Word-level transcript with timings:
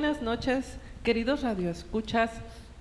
Buenas 0.00 0.22
noches, 0.22 0.64
queridos 1.04 1.42
radioescuchas. 1.42 2.30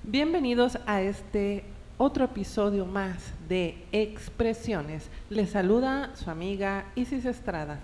Bienvenidos 0.03 0.77
a 0.85 1.01
este 1.01 1.65
otro 1.97 2.23
episodio 2.23 2.85
más 2.85 3.17
de 3.49 3.83
Expresiones. 3.91 5.09
Les 5.29 5.49
saluda 5.49 6.15
su 6.15 6.29
amiga 6.29 6.85
Isis 6.95 7.25
Estrada. 7.25 7.81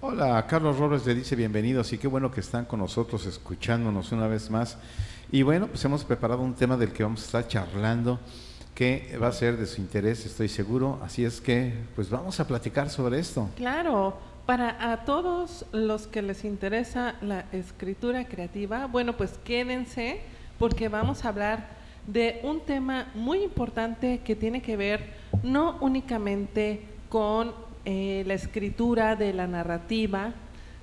Hola, 0.00 0.46
Carlos 0.46 0.78
Robles 0.78 1.04
le 1.04 1.14
dice 1.14 1.36
bienvenidos 1.36 1.92
y 1.92 1.98
qué 1.98 2.08
bueno 2.08 2.30
que 2.30 2.40
están 2.40 2.64
con 2.64 2.78
nosotros 2.80 3.26
escuchándonos 3.26 4.10
una 4.10 4.26
vez 4.26 4.50
más. 4.50 4.78
Y 5.30 5.42
bueno, 5.42 5.66
pues 5.66 5.84
hemos 5.84 6.02
preparado 6.02 6.40
un 6.40 6.54
tema 6.54 6.78
del 6.78 6.94
que 6.94 7.02
vamos 7.02 7.20
a 7.20 7.26
estar 7.26 7.48
charlando 7.48 8.20
que 8.74 9.18
va 9.22 9.28
a 9.28 9.32
ser 9.32 9.58
de 9.58 9.66
su 9.66 9.82
interés, 9.82 10.24
estoy 10.24 10.48
seguro. 10.48 10.98
Así 11.02 11.26
es 11.26 11.42
que, 11.42 11.74
pues 11.94 12.08
vamos 12.08 12.40
a 12.40 12.46
platicar 12.46 12.88
sobre 12.88 13.18
esto. 13.18 13.50
Claro, 13.54 14.16
para 14.52 14.92
a 14.92 15.06
todos 15.06 15.64
los 15.72 16.06
que 16.06 16.20
les 16.20 16.44
interesa 16.44 17.14
la 17.22 17.46
escritura 17.52 18.26
creativa, 18.26 18.86
bueno, 18.86 19.16
pues 19.16 19.38
quédense 19.44 20.20
porque 20.58 20.90
vamos 20.90 21.24
a 21.24 21.30
hablar 21.30 21.68
de 22.06 22.38
un 22.42 22.60
tema 22.60 23.10
muy 23.14 23.42
importante 23.42 24.20
que 24.22 24.36
tiene 24.36 24.60
que 24.60 24.76
ver 24.76 25.14
no 25.42 25.78
únicamente 25.80 26.82
con 27.08 27.54
eh, 27.86 28.24
la 28.26 28.34
escritura 28.34 29.16
de 29.16 29.32
la 29.32 29.46
narrativa, 29.46 30.34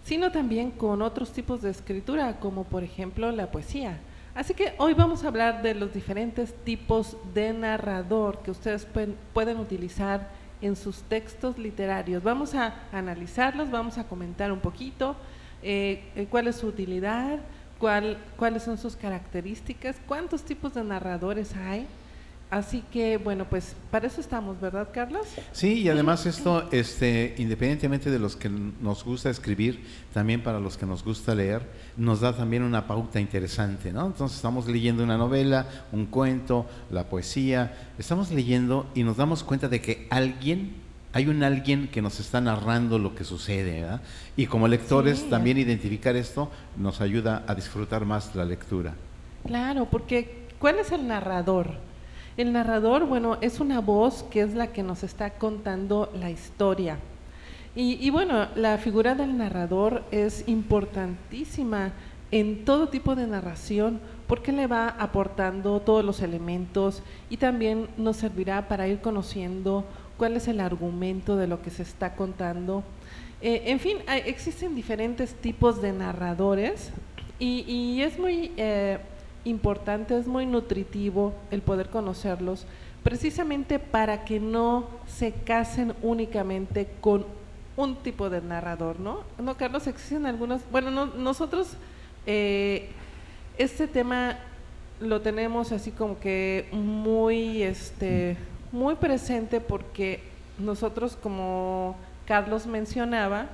sino 0.03 0.31
también 0.31 0.71
con 0.71 1.03
otros 1.03 1.31
tipos 1.31 1.61
de 1.61 1.69
escritura, 1.69 2.39
como 2.39 2.63
por 2.63 2.83
ejemplo 2.83 3.31
la 3.31 3.51
poesía. 3.51 3.99
Así 4.33 4.55
que 4.55 4.73
hoy 4.79 4.95
vamos 4.95 5.23
a 5.23 5.27
hablar 5.27 5.61
de 5.61 5.75
los 5.75 5.93
diferentes 5.93 6.55
tipos 6.63 7.17
de 7.35 7.53
narrador 7.53 8.39
que 8.39 8.49
ustedes 8.49 8.85
pueden, 8.85 9.15
pueden 9.31 9.59
utilizar 9.59 10.38
en 10.61 10.75
sus 10.75 11.02
textos 11.03 11.57
literarios. 11.57 12.23
Vamos 12.23 12.55
a 12.55 12.75
analizarlos, 12.91 13.71
vamos 13.71 13.97
a 13.97 14.07
comentar 14.07 14.52
un 14.52 14.59
poquito 14.59 15.15
eh, 15.61 16.03
eh, 16.15 16.27
cuál 16.29 16.47
es 16.47 16.57
su 16.57 16.67
utilidad, 16.67 17.39
cuál, 17.77 18.17
cuáles 18.38 18.63
son 18.63 18.77
sus 18.77 18.95
características, 18.95 19.97
cuántos 20.07 20.43
tipos 20.43 20.73
de 20.73 20.83
narradores 20.83 21.55
hay. 21.55 21.87
Así 22.52 22.83
que, 22.92 23.17
bueno, 23.17 23.45
pues 23.47 23.75
para 23.92 24.08
eso 24.08 24.19
estamos, 24.19 24.59
¿verdad, 24.59 24.88
Carlos? 24.92 25.28
Sí, 25.52 25.81
y 25.81 25.89
además 25.89 26.25
esto, 26.25 26.67
este, 26.72 27.36
independientemente 27.38 28.09
de 28.09 28.17
los 28.17 28.36
que 28.36 28.50
nos 28.50 29.03
gusta 29.03 29.30
escribir, 29.30 29.86
también 30.16 30.42
para 30.42 30.59
los 30.59 30.75
que 30.75 30.88
nos 30.88 31.03
gusta 31.03 31.36
leer, 31.36 31.61
nos 31.95 32.22
da 32.22 32.36
también 32.36 32.64
una 32.64 32.88
pauta 32.88 33.20
interesante, 33.20 33.94
¿no? 33.94 34.08
Entonces 34.08 34.38
estamos 34.38 34.67
leyendo 34.67 35.03
una 35.03 35.16
novela, 35.16 35.67
un 35.92 36.08
cuento, 36.08 36.66
la 36.89 37.03
poesía, 37.03 37.92
estamos 38.00 38.31
leyendo 38.31 38.89
y 38.95 39.03
nos 39.03 39.17
damos 39.17 39.44
cuenta 39.44 39.67
de 39.67 39.80
que 39.80 40.08
alguien, 40.09 40.73
hay 41.14 41.27
un 41.27 41.44
alguien 41.44 41.88
que 41.88 42.02
nos 42.02 42.20
está 42.20 42.42
narrando 42.42 42.97
lo 42.97 43.14
que 43.14 43.25
sucede, 43.25 43.81
¿verdad? 43.81 44.02
Y 44.36 44.48
como 44.48 44.67
lectores 44.67 45.20
Sí. 45.20 45.27
también 45.30 45.59
identificar 45.59 46.15
esto 46.15 46.49
nos 46.77 46.99
ayuda 46.99 47.43
a 47.45 47.54
disfrutar 47.54 48.05
más 48.05 48.33
la 48.36 48.43
lectura. 48.45 48.95
Claro, 49.45 49.86
porque 49.86 50.48
¿cuál 50.58 50.80
es 50.80 50.92
el 50.92 51.08
narrador? 51.08 51.88
El 52.39 52.54
narrador, 52.54 53.05
bueno, 53.05 53.38
es 53.42 53.60
una 53.60 53.82
voz 53.82 54.23
que 54.32 54.39
es 54.39 54.54
la 54.54 54.67
que 54.67 54.82
nos 54.82 55.04
está 55.04 55.32
contando 55.32 56.10
la 56.17 56.32
historia. 56.32 56.98
Y, 57.76 58.10
bueno, 58.11 58.48
la 58.55 58.77
figura 58.77 59.14
del 59.14 59.38
narrador 59.38 60.04
es 60.10 60.48
importantísima 60.48 61.92
en 62.32 62.64
todo 62.64 62.88
tipo 62.88 63.17
de 63.17 63.27
narración 63.27 64.00
porque 64.26 64.54
le 64.54 64.67
va 64.67 64.88
aportando 64.88 65.82
todos 65.82 66.05
los 66.05 66.22
elementos 66.22 67.04
y 67.30 67.36
también 67.36 67.89
nos 67.98 68.16
servirá 68.16 68.70
para 68.70 68.88
ir 68.88 69.02
conociendo 69.02 69.83
cuál 70.17 70.38
es 70.38 70.48
el 70.48 70.61
argumento 70.61 71.36
de 71.36 71.48
lo 71.48 71.61
que 71.61 71.71
se 71.71 71.83
está 71.83 72.16
contando. 72.16 72.86
Eh, 73.42 73.64
en 73.66 73.82
fin, 73.82 73.98
existen 74.26 74.76
diferentes 74.76 75.33
tipos 75.33 75.82
de 75.82 75.92
narradores 75.92 76.92
y, 77.38 77.66
y 77.67 78.02
es 78.02 78.17
muy 78.17 78.54
eh, 78.56 79.00
importante, 79.45 80.17
es 80.17 80.27
muy 80.27 80.45
nutritivo 80.45 81.33
el 81.52 81.61
poder 81.61 81.89
conocerlos, 81.89 82.66
precisamente 83.04 83.80
para 83.80 84.26
que 84.26 84.39
no 84.39 84.88
se 85.08 85.32
casen 85.32 85.94
únicamente 86.02 86.88
con 87.02 87.26
un 87.77 87.95
tipo 87.95 88.30
de 88.30 88.42
narrador, 88.42 89.00
¿no? 89.00 89.22
No, 89.42 89.55
Carlos, 89.55 89.88
existen 89.88 90.26
algunos, 90.26 90.61
bueno, 90.72 90.92
no- 90.92 91.05
nosotros 91.05 91.70
eh, 92.26 92.89
este 93.58 93.88
tema 93.88 94.38
lo 95.00 95.22
tenemos 95.22 95.71
así 95.71 95.92
como 95.92 96.20
que 96.20 96.67
muy, 96.73 97.64
este, 97.64 98.36
muy 98.73 98.95
presente 98.95 99.61
porque 99.61 100.20
nosotros, 100.58 101.17
como 101.23 101.95
Carlos 102.26 102.67
mencionaba, 102.67 103.45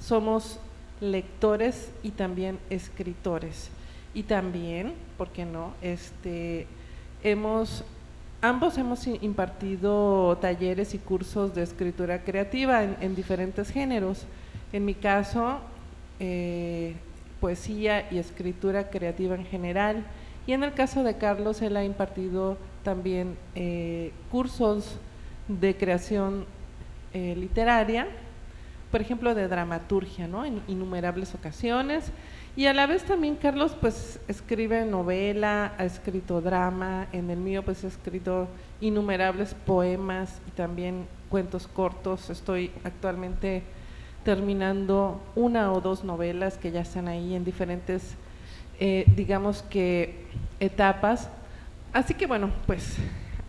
somos 0.00 0.58
lectores 1.00 1.90
y 2.02 2.10
también 2.10 2.58
escritores. 2.68 3.70
Y 4.14 4.24
también, 4.24 4.94
¿por 5.16 5.28
qué 5.28 5.44
no? 5.44 5.72
Este, 5.82 6.66
hemos, 7.22 7.84
ambos 8.40 8.76
hemos 8.78 9.06
impartido 9.06 10.36
talleres 10.40 10.94
y 10.94 10.98
cursos 10.98 11.54
de 11.54 11.62
escritura 11.62 12.22
creativa 12.22 12.82
en, 12.82 12.96
en 13.00 13.14
diferentes 13.14 13.70
géneros. 13.70 14.26
En 14.72 14.84
mi 14.84 14.94
caso, 14.94 15.60
eh, 16.20 16.94
poesía 17.40 18.06
y 18.12 18.18
escritura 18.18 18.88
creativa 18.88 19.34
en 19.34 19.44
general. 19.44 20.04
Y 20.46 20.52
en 20.52 20.62
el 20.62 20.72
caso 20.74 21.02
de 21.02 21.16
Carlos, 21.16 21.60
él 21.60 21.76
ha 21.76 21.84
impartido 21.84 22.56
también 22.84 23.36
eh, 23.56 24.12
cursos 24.30 24.96
de 25.48 25.76
creación 25.76 26.44
eh, 27.12 27.34
literaria, 27.36 28.06
por 28.92 29.00
ejemplo, 29.00 29.34
de 29.34 29.48
dramaturgia, 29.48 30.28
¿no? 30.28 30.44
En 30.44 30.62
innumerables 30.68 31.34
ocasiones. 31.34 32.12
Y 32.54 32.66
a 32.66 32.74
la 32.74 32.86
vez 32.86 33.02
también 33.04 33.36
Carlos, 33.36 33.74
pues, 33.80 34.20
escribe 34.28 34.84
novela, 34.84 35.72
ha 35.78 35.84
escrito 35.84 36.42
drama, 36.42 37.08
en 37.12 37.30
el 37.30 37.38
mío, 37.38 37.64
pues, 37.64 37.82
he 37.82 37.88
escrito 37.88 38.46
innumerables 38.82 39.54
poemas 39.54 40.40
y 40.46 40.50
también 40.50 41.06
cuentos 41.30 41.66
cortos. 41.66 42.28
Estoy 42.28 42.70
actualmente 42.84 43.62
terminando 44.24 45.20
una 45.34 45.72
o 45.72 45.80
dos 45.80 46.04
novelas 46.04 46.58
que 46.58 46.70
ya 46.70 46.82
están 46.82 47.08
ahí 47.08 47.34
en 47.34 47.44
diferentes, 47.44 48.14
eh, 48.78 49.06
digamos 49.16 49.62
que, 49.62 50.26
etapas. 50.60 51.30
Así 51.92 52.14
que 52.14 52.26
bueno, 52.26 52.50
pues 52.66 52.96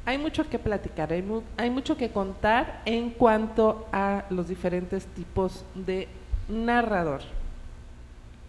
hay 0.06 0.18
mucho 0.18 0.50
que 0.50 0.60
platicar, 0.60 1.14
hay, 1.14 1.22
mu- 1.22 1.42
hay 1.58 1.70
mucho 1.70 1.96
que 1.98 2.10
contar 2.10 2.82
en 2.86 3.12
cuanto 3.12 3.88
a 3.92 4.26
los 4.30 4.48
diferentes 4.48 5.06
tipos 5.08 5.64
de 5.76 6.08
narrador. 6.50 7.22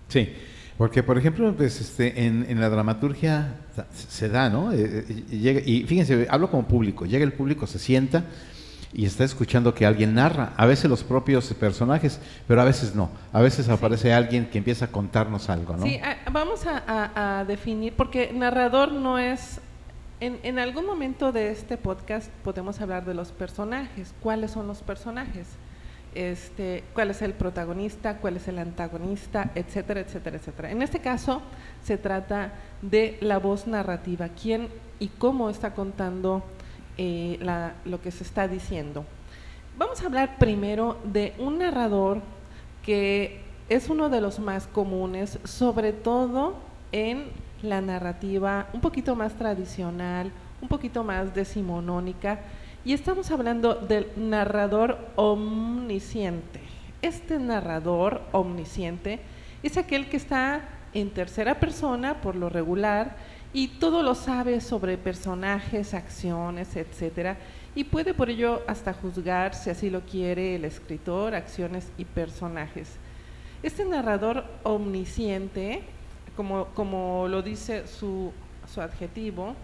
Sí, 0.09 0.33
porque 0.77 1.03
por 1.03 1.17
ejemplo, 1.19 1.53
pues, 1.55 1.81
este, 1.81 2.27
en, 2.27 2.45
en 2.49 2.61
la 2.61 2.69
dramaturgia 2.69 3.55
se 4.09 4.29
da, 4.29 4.51
¿no? 4.51 4.73
Eh, 4.73 5.05
eh, 5.09 5.25
llega- 5.31 5.61
y 5.65 5.85
fíjense, 5.85 6.27
hablo 6.31 6.51
como 6.51 6.65
público, 6.67 7.07
llega 7.07 7.25
el 7.25 7.33
público, 7.33 7.67
se 7.67 7.79
sienta 7.79 8.25
y 8.93 9.07
está 9.07 9.25
escuchando 9.25 9.75
que 9.75 9.87
alguien 9.87 10.15
narra, 10.15 10.53
a 10.57 10.67
veces 10.67 10.89
los 10.89 11.03
propios 11.03 11.53
personajes, 11.55 12.21
pero 12.47 12.61
a 12.61 12.65
veces 12.65 12.95
no, 12.95 13.11
a 13.33 13.41
veces 13.41 13.69
aparece 13.69 14.13
alguien 14.13 14.47
que 14.47 14.59
empieza 14.59 14.85
a 14.85 14.89
contarnos 14.89 15.51
algo, 15.51 15.77
¿no? 15.77 15.85
Sí, 15.85 16.01
vamos 16.31 16.65
a, 16.67 16.83
a- 16.87 17.41
a 17.41 17.45
definir, 17.45 17.93
porque 17.97 18.33
narrador 18.33 18.93
no 18.93 19.19
es... 19.19 19.61
En, 20.21 20.59
algún 20.59 20.87
momento 20.87 21.33
de 21.33 21.51
este 21.51 21.77
podcast 21.77 22.31
podemos 22.45 22.81
hablar 22.81 23.05
de 23.05 23.15
los 23.15 23.33
personajes. 23.33 24.15
¿Cuáles 24.23 24.53
son 24.53 24.67
los 24.67 24.81
personajes? 24.81 25.49
Este, 26.15 26.85
¿Cuál 26.95 27.11
es 27.11 27.21
el 27.21 27.33
protagonista? 27.33 28.19
¿Cuál 28.19 28.37
es 28.37 28.47
el 28.47 28.59
antagonista? 28.59 29.51
Etcétera, 29.57 30.01
etcétera, 30.01 30.37
etcétera. 30.37 30.71
En 30.71 30.83
este 30.83 31.01
caso 31.01 31.43
se 31.83 31.99
trata 31.99 32.53
de 32.81 33.19
la 33.21 33.39
voz 33.39 33.67
narrativa. 33.67 34.29
¿Quién 34.29 34.69
y 35.01 35.09
cómo 35.09 35.51
está 35.51 35.75
contando 35.75 36.45
eh, 36.97 37.39
lo 37.85 38.01
que 38.01 38.13
se 38.13 38.23
está 38.23 38.47
diciendo? 38.47 39.05
Vamos 39.77 40.01
a 40.03 40.07
hablar 40.07 40.39
primero 40.39 40.97
de 41.05 41.35
un 41.39 41.59
narrador 41.59 42.21
que 42.85 43.41
es 43.69 43.89
uno 43.89 44.09
de 44.09 44.21
los 44.21 44.39
más 44.39 44.69
comunes, 44.69 45.41
sobre 45.43 45.93
todo 45.93 46.55
en 46.93 47.44
la 47.65 47.81
narrativa 47.81 48.69
un 48.73 48.81
poquito 48.81 49.17
más 49.17 49.35
tradicional, 49.35 50.31
un 50.61 50.69
poquito 50.69 51.03
más 51.05 51.35
decimonónica, 51.35 52.41
y 52.85 52.93
estamos 52.93 53.31
hablando 53.31 53.75
del 53.75 54.09
narrador 54.17 54.99
omnisciente. 55.17 56.61
Este 57.03 57.39
narrador 57.39 58.23
omnisciente 58.33 59.21
es 59.63 59.77
aquel 59.77 60.09
que 60.09 60.19
está 60.19 60.69
en 60.93 61.11
tercera 61.11 61.59
persona 61.59 62.21
por 62.21 62.37
lo 62.37 62.49
regular 62.49 63.17
y 63.53 63.69
todo 63.69 64.03
lo 64.03 64.15
sabe 64.15 64.61
sobre 64.61 64.99
personajes, 64.99 65.95
acciones, 65.95 66.77
etcétera, 66.77 67.37
y 67.75 67.85
puede 67.85 68.13
por 68.13 68.29
ello 68.29 68.63
hasta 68.67 68.93
juzgar, 68.93 69.55
si 69.55 69.71
así 69.71 69.91
lo 69.91 70.01
quiere 70.01 70.57
el 70.57 70.65
escritor, 70.65 71.35
acciones 71.35 71.91
y 71.97 72.05
personajes. 72.05 72.97
Este 73.63 73.85
narrador 73.85 74.45
omnisciente, 74.63 75.83
como, 76.37 76.67
como 76.75 77.29
lo 77.29 77.43
dice 77.43 77.87
su, 77.87 78.33
su 78.73 78.81
adjetivo, 78.81 79.55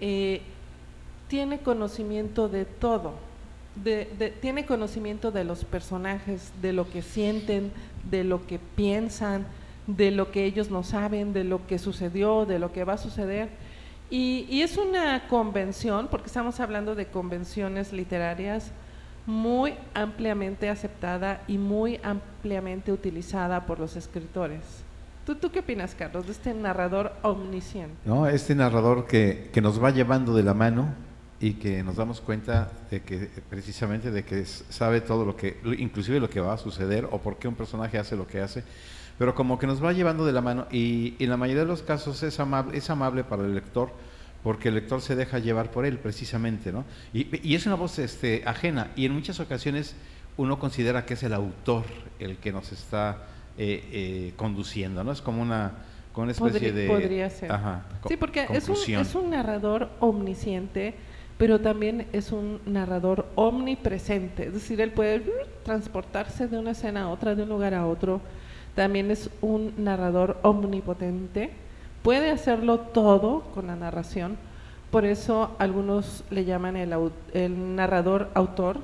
eh, 0.00 0.40
tiene 1.28 1.60
conocimiento 1.60 2.48
de 2.48 2.64
todo, 2.64 3.14
tiene 4.40 4.66
conocimiento 4.66 5.30
de 5.30 5.44
los 5.44 5.64
personajes, 5.64 6.52
de 6.60 6.72
lo 6.72 6.90
que 6.90 7.02
sienten, 7.02 7.70
de 8.10 8.24
lo 8.24 8.46
que 8.46 8.58
piensan, 8.58 9.46
de 9.86 10.10
lo 10.10 10.30
que 10.32 10.44
ellos 10.44 10.70
no 10.70 10.82
saben, 10.82 11.32
de 11.32 11.44
lo 11.44 11.66
que 11.66 11.78
sucedió, 11.78 12.46
de 12.46 12.58
lo 12.58 12.72
que 12.72 12.84
va 12.84 12.94
a 12.94 12.98
suceder. 12.98 13.48
Y, 14.10 14.60
es 14.60 14.76
una 14.76 15.28
convención, 15.28 16.08
porque 16.10 16.26
estamos 16.26 16.58
hablando 16.58 16.96
de 16.96 17.06
convenciones 17.06 17.92
literarias, 17.92 18.72
muy 19.24 19.74
ampliamente 19.94 20.68
aceptada 20.68 21.42
y 21.46 21.58
muy 21.58 22.00
ampliamente 22.02 22.90
utilizada 22.90 23.66
por 23.66 23.78
los 23.78 23.94
escritores. 23.94 24.60
¿Tú, 25.24 25.34
¿Tú 25.36 25.50
qué 25.50 25.60
opinas, 25.60 25.94
Carlos, 25.94 26.26
de 26.26 26.32
este 26.32 26.54
narrador 26.54 27.12
omnisciente? 27.22 27.94
No, 28.04 28.26
este 28.26 28.54
narrador 28.54 29.06
que, 29.06 29.50
que 29.52 29.60
nos 29.60 29.82
va 29.82 29.90
llevando 29.90 30.34
de 30.34 30.42
la 30.42 30.54
mano 30.54 30.94
y 31.40 31.54
que 31.54 31.82
nos 31.82 31.96
damos 31.96 32.20
cuenta 32.20 32.70
de 32.90 33.02
que 33.02 33.28
precisamente 33.48 34.10
de 34.10 34.24
que 34.24 34.44
sabe 34.44 35.00
todo 35.00 35.24
lo 35.24 35.36
que, 35.36 35.58
inclusive 35.78 36.20
lo 36.20 36.28
que 36.28 36.40
va 36.40 36.52
a 36.52 36.58
suceder 36.58 37.08
o 37.10 37.18
por 37.18 37.38
qué 37.38 37.48
un 37.48 37.54
personaje 37.54 37.98
hace 37.98 38.14
lo 38.14 38.26
que 38.26 38.40
hace 38.40 38.62
pero 39.20 39.34
como 39.34 39.58
que 39.58 39.66
nos 39.66 39.84
va 39.84 39.92
llevando 39.92 40.24
de 40.24 40.32
la 40.32 40.40
mano 40.40 40.66
y, 40.72 41.14
en 41.22 41.28
la 41.28 41.36
mayoría 41.36 41.64
de 41.64 41.68
los 41.68 41.82
casos 41.82 42.22
es 42.22 42.40
amable, 42.40 42.78
es 42.78 42.88
amable 42.88 43.22
para 43.22 43.44
el 43.44 43.54
lector 43.54 43.92
porque 44.42 44.68
el 44.68 44.76
lector 44.76 45.02
se 45.02 45.14
deja 45.14 45.38
llevar 45.38 45.70
por 45.70 45.84
él 45.84 45.98
precisamente, 45.98 46.72
¿no? 46.72 46.86
Y, 47.12 47.54
es 47.54 47.66
una 47.66 47.74
voz 47.74 47.98
este, 47.98 48.42
ajena 48.46 48.92
y 48.96 49.04
en 49.04 49.12
muchas 49.12 49.38
ocasiones 49.38 49.94
uno 50.38 50.58
considera 50.58 51.04
que 51.04 51.12
es 51.12 51.22
el 51.22 51.34
autor 51.34 51.84
el 52.18 52.38
que 52.38 52.50
nos 52.50 52.72
está 52.72 53.26
eh, 53.62 53.84
eh, 53.92 54.32
conduciendo, 54.36 55.04
¿no? 55.04 55.12
Es 55.12 55.20
como 55.20 55.42
una, 55.42 55.72
una 56.16 56.32
especie 56.32 56.72
de... 56.72 56.86
Podría 56.88 57.28
ser. 57.28 57.50
sí, 58.08 58.16
porque 58.16 58.46
es 58.50 58.68
un, 58.68 58.94
es 58.94 59.14
un 59.14 59.28
narrador 59.28 59.90
omnisciente, 60.00 60.94
pero 61.36 61.60
también 61.60 62.06
es 62.14 62.32
un 62.32 62.60
narrador 62.64 63.26
omnipresente, 63.34 64.46
es 64.46 64.54
decir, 64.54 64.80
él 64.80 64.92
puede 64.92 65.22
transportarse 65.62 66.48
de 66.48 66.58
una 66.58 66.70
escena 66.70 67.02
a 67.02 67.08
otra, 67.08 67.34
de 67.34 67.42
un 67.42 67.48
lugar 67.50 67.74
a 67.74 67.86
otro, 67.86 68.20
también 68.74 69.10
es 69.10 69.28
un 69.40 69.74
narrador 69.76 70.38
omnipotente, 70.42 71.50
puede 72.02 72.30
hacerlo 72.30 72.80
todo 72.80 73.42
con 73.54 73.66
la 73.66 73.76
narración, 73.76 74.36
por 74.90 75.04
eso 75.04 75.54
algunos 75.58 76.24
le 76.30 76.44
llaman 76.44 76.76
el, 76.76 77.76
narrador 77.76 78.30
autor 78.34 78.78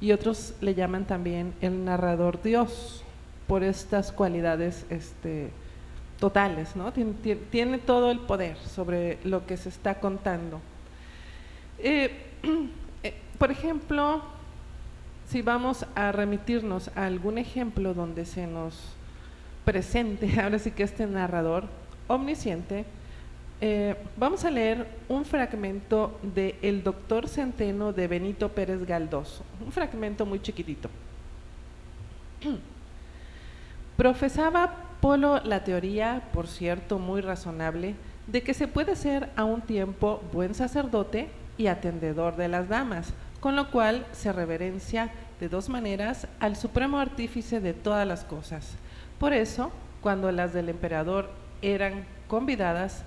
y 0.00 0.12
otros 0.12 0.54
le 0.60 0.74
llaman 0.74 1.04
también 1.04 1.54
el 1.60 1.84
narrador 1.84 2.42
Dios, 2.42 3.04
por 3.46 3.62
estas 3.62 4.12
cualidades 4.12 4.86
este, 4.90 5.50
totales, 6.18 6.74
¿no? 6.76 6.92
Tiene, 6.92 7.78
todo 7.78 8.10
el 8.10 8.20
poder 8.20 8.56
sobre 8.56 9.18
lo 9.24 9.46
que 9.46 9.56
se 9.56 9.68
está 9.68 10.00
contando. 10.00 10.60
Eh, 11.78 12.10
eh, 13.02 13.14
por 13.38 13.50
ejemplo, 13.50 14.22
si 15.28 15.42
vamos 15.42 15.86
a 15.94 16.12
remitirnos 16.12 16.90
a 16.94 17.06
algún 17.06 17.38
ejemplo 17.38 17.94
donde 17.94 18.24
se 18.24 18.46
nos 18.46 18.78
presente, 19.64 20.40
ahora 20.40 20.58
sí 20.58 20.70
que 20.70 20.82
este 20.82 21.06
narrador 21.06 21.64
omnisciente, 22.08 22.84
eh, 23.60 23.96
vamos 24.16 24.44
a 24.44 24.50
leer 24.50 24.86
un 25.08 25.24
fragmento 25.24 26.18
de 26.22 26.56
El 26.60 26.82
Doctor 26.82 27.28
Centeno 27.28 27.92
de 27.92 28.08
Benito 28.08 28.48
Pérez 28.50 28.84
Galdós, 28.84 29.42
un 29.64 29.72
fragmento 29.72 30.26
muy 30.26 30.40
chiquitito. 30.40 30.88
Profesaba 33.96 34.76
Polo 35.00 35.40
la 35.44 35.62
teoría, 35.62 36.30
por 36.32 36.48
cierto, 36.48 36.98
muy 36.98 37.20
razonable, 37.20 37.94
de 38.26 38.42
que 38.42 38.54
se 38.54 38.66
puede 38.66 38.96
ser 38.96 39.30
a 39.36 39.44
un 39.44 39.60
tiempo 39.60 40.20
buen 40.32 40.54
sacerdote 40.54 41.28
y 41.58 41.66
atendedor 41.68 42.36
de 42.36 42.48
las 42.48 42.68
damas, 42.68 43.12
con 43.38 43.54
lo 43.54 43.70
cual 43.70 44.06
se 44.12 44.32
reverencia 44.32 45.12
de 45.38 45.48
dos 45.48 45.68
maneras 45.68 46.26
al 46.40 46.56
supremo 46.56 46.98
artífice 46.98 47.60
de 47.60 47.74
todas 47.74 48.06
las 48.06 48.24
cosas, 48.24 48.76
por 49.18 49.32
eso, 49.32 49.70
cuando 50.00 50.32
las 50.32 50.52
del 50.52 50.68
emperador 50.68 51.30
eran 51.62 52.04
convidadas, 52.26 53.04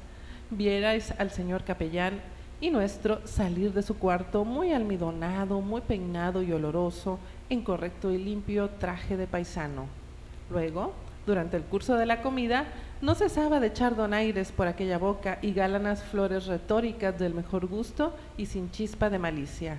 vierais 0.49 1.13
al 1.19 1.31
señor 1.31 1.63
capellán 1.63 2.21
y 2.61 2.69
nuestro 2.69 3.25
salir 3.27 3.73
de 3.73 3.83
su 3.83 3.97
cuarto 3.97 4.45
muy 4.45 4.71
almidonado, 4.71 5.59
muy 5.61 5.81
peinado 5.81 6.41
y 6.41 6.51
oloroso, 6.53 7.19
en 7.49 7.61
correcto 7.61 8.11
y 8.11 8.17
limpio 8.17 8.69
traje 8.79 9.17
de 9.17 9.27
paisano. 9.27 10.06
Luego, 10.49 10.93
durante 11.25 11.57
el 11.57 11.63
curso 11.63 11.95
de 11.95 12.05
la 12.05 12.21
comida, 12.21 12.65
no 13.01 13.13
cesaba 13.13 13.59
de 13.59 13.67
echar 13.67 13.95
donaires 13.95 14.51
por 14.51 14.67
aquella 14.67 14.97
boca 14.97 15.39
y 15.41 15.53
gálanas 15.53 16.03
flores 16.03 16.47
retóricas 16.47 17.19
del 17.19 17.33
mejor 17.33 17.67
gusto 17.67 18.15
y 18.37 18.45
sin 18.47 18.71
chispa 18.71 19.09
de 19.09 19.19
malicia. 19.19 19.77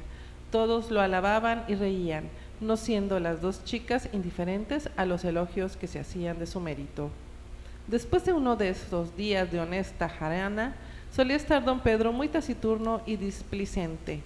Todos 0.51 0.91
lo 0.91 1.01
alababan 1.01 1.65
y 1.69 1.75
reían, 1.75 2.25
no 2.61 2.77
siendo 2.77 3.19
las 3.19 3.41
dos 3.41 3.65
chicas 3.65 4.09
indiferentes 4.13 4.89
a 4.97 5.05
los 5.05 5.25
elogios 5.25 5.77
que 5.77 5.87
se 5.87 6.01
hacían 6.01 6.39
de 6.39 6.47
su 6.47 6.61
mérito. 6.61 7.11
Después 7.87 8.25
de 8.25 8.35
uno 8.35 8.57
de 8.57 8.69
esos 8.69 9.17
días 9.17 9.51
de 9.51 9.61
honesta 9.61 10.09
jarana, 10.09 10.75
solía 11.11 11.37
estar 11.37 11.65
don 11.65 11.81
Pedro 11.81 12.13
muy 12.13 12.29
taciturno 12.29 13.01
y 13.07 13.17
displicente. 13.17 14.21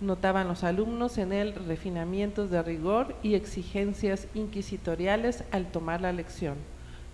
Notaban 0.00 0.48
los 0.48 0.64
alumnos 0.64 1.18
en 1.18 1.32
él 1.32 1.54
refinamientos 1.54 2.50
de 2.50 2.62
rigor 2.62 3.14
y 3.22 3.34
exigencias 3.34 4.26
inquisitoriales 4.34 5.44
al 5.50 5.66
tomar 5.66 6.00
la 6.00 6.12
lección. 6.12 6.56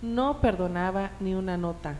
No 0.01 0.41
perdonaba 0.41 1.11
ni 1.19 1.35
una 1.35 1.57
nota. 1.57 1.95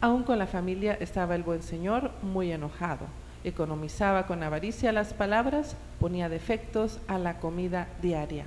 Aún 0.00 0.22
con 0.22 0.38
la 0.38 0.46
familia 0.46 0.96
estaba 1.00 1.34
el 1.34 1.42
buen 1.42 1.62
señor 1.62 2.10
muy 2.22 2.50
enojado 2.50 3.06
economizaba 3.44 4.26
con 4.26 4.42
avaricia 4.42 4.92
las 4.92 5.14
palabras, 5.14 5.76
ponía 6.00 6.28
defectos 6.28 6.98
a 7.08 7.18
la 7.18 7.38
comida 7.40 7.88
diaria. 8.00 8.44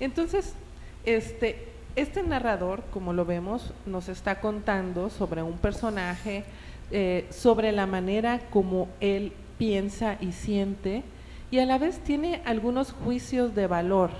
Entonces, 0.00 0.54
este, 1.04 1.68
este 1.96 2.22
narrador, 2.22 2.82
como 2.92 3.12
lo 3.12 3.24
vemos, 3.24 3.72
nos 3.84 4.08
está 4.08 4.40
contando 4.40 5.10
sobre 5.10 5.42
un 5.42 5.58
personaje, 5.58 6.44
eh, 6.90 7.26
sobre 7.30 7.72
la 7.72 7.86
manera 7.86 8.40
como 8.50 8.88
él 9.00 9.32
piensa 9.58 10.16
y 10.20 10.32
siente, 10.32 11.02
y 11.50 11.58
a 11.58 11.66
la 11.66 11.78
vez 11.78 11.98
tiene 12.00 12.42
algunos 12.44 12.92
juicios 12.92 13.54
de 13.54 13.66
valor. 13.66 14.10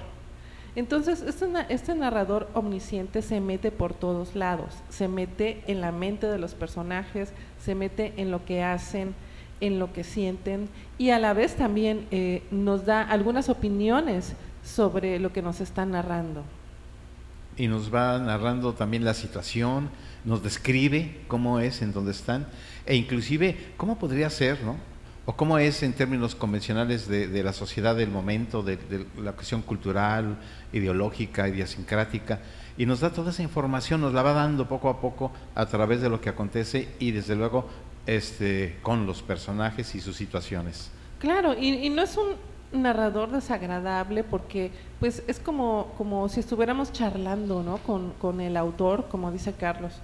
Entonces, 0.77 1.23
este, 1.23 1.47
este, 1.71 1.95
narrador 1.95 2.49
omnisciente 2.53 3.23
se 3.23 3.41
mete 3.41 3.71
por 3.71 3.95
todos 3.95 4.37
lados, 4.37 4.75
se 4.91 5.09
mete 5.09 5.63
en 5.67 5.81
la 5.81 5.91
mente 5.91 6.27
de 6.27 6.39
los 6.39 6.55
personajes, 6.55 7.33
se 7.65 7.75
mete 7.75 8.13
en 8.19 8.31
lo 8.31 8.45
que 8.45 8.63
hacen, 8.63 9.15
en 9.61 9.79
lo 9.79 9.93
que 9.93 10.05
sienten 10.05 10.69
y 10.99 11.11
a 11.11 11.19
la 11.19 11.33
vez 11.33 11.57
también 11.57 12.07
eh, 12.11 12.43
nos 12.51 12.85
da 12.85 13.03
algunas 13.03 13.49
opiniones 13.49 14.35
sobre 14.65 15.19
lo 15.19 15.33
que 15.33 15.43
nos 15.43 15.61
está 15.61 15.87
narrando. 15.87 16.43
Y 17.57 17.69
nos 17.69 17.93
va 17.95 18.19
narrando 18.19 18.75
también 18.75 19.05
la 19.05 19.15
situación, 19.15 19.89
nos 20.25 20.43
describe 20.43 21.21
cómo 21.27 21.59
es, 21.61 21.81
en 21.81 21.93
dónde 21.93 22.11
están, 22.11 22.47
e 22.85 22.97
inclusive 22.97 23.57
cómo 23.79 23.99
podría 23.99 24.29
ser, 24.29 24.63
¿no? 24.63 24.77
O 25.27 25.35
cómo 25.35 25.59
es 25.59 25.83
en 25.83 25.93
términos 25.93 26.35
convencionales 26.35 27.09
de, 27.09 27.43
la 27.43 27.53
sociedad 27.53 27.97
del 27.97 28.11
momento, 28.11 28.63
de, 28.63 28.77
de, 28.77 29.05
la 29.21 29.33
cuestión 29.33 29.61
cultural, 29.63 30.39
ideológica, 30.73 31.49
idiosincrática, 31.49 32.41
y 32.79 32.87
nos 32.87 33.01
da 33.01 33.11
toda 33.11 33.31
esa 33.31 33.43
información, 33.43 34.01
nos 34.01 34.15
la 34.15 34.23
va 34.23 34.33
dando 34.33 34.69
poco 34.69 34.89
a 34.89 35.01
poco 35.01 35.33
a 35.55 35.67
través 35.67 36.01
de 36.01 36.09
lo 36.09 36.21
que 36.21 36.29
acontece 36.29 36.89
y 37.01 37.11
desde 37.11 37.35
luego 37.35 37.67
este, 38.07 38.77
con 38.83 39.07
los 39.07 39.23
personajes 39.23 39.95
y 39.95 40.01
sus 40.01 40.17
situaciones. 40.17 40.91
Claro, 41.19 41.55
y, 41.59 41.89
no 41.91 42.03
es 42.03 42.17
un 42.17 42.35
narrador 42.81 43.31
desagradable 43.31 44.23
porque 44.23 44.71
pues 45.01 45.23
es 45.27 45.41
como, 45.41 45.93
como 45.97 46.29
si 46.29 46.41
estuviéramos 46.41 46.93
charlando 46.93 47.63
¿no? 47.63 47.79
con, 47.79 48.13
con 48.13 48.41
el 48.41 48.57
autor, 48.57 49.09
como 49.09 49.33
dice 49.33 49.53
Carlos, 49.55 49.95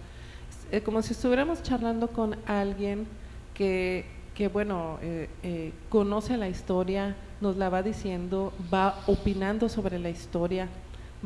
eh, 0.71 0.81
como 0.81 1.03
si 1.03 1.13
estuviéramos 1.13 1.63
charlando 1.63 2.09
con 2.09 2.37
alguien 2.47 3.07
que, 3.55 4.07
que 4.35 4.49
bueno, 4.49 4.99
eh, 5.03 5.29
eh, 5.43 5.73
conoce 5.89 6.37
la 6.37 6.49
historia, 6.49 7.17
nos 7.41 7.57
la 7.57 7.69
va 7.69 7.83
diciendo, 7.83 8.53
va 8.73 9.03
opinando 9.07 9.69
sobre 9.69 9.99
la 9.99 10.11
historia, 10.11 10.69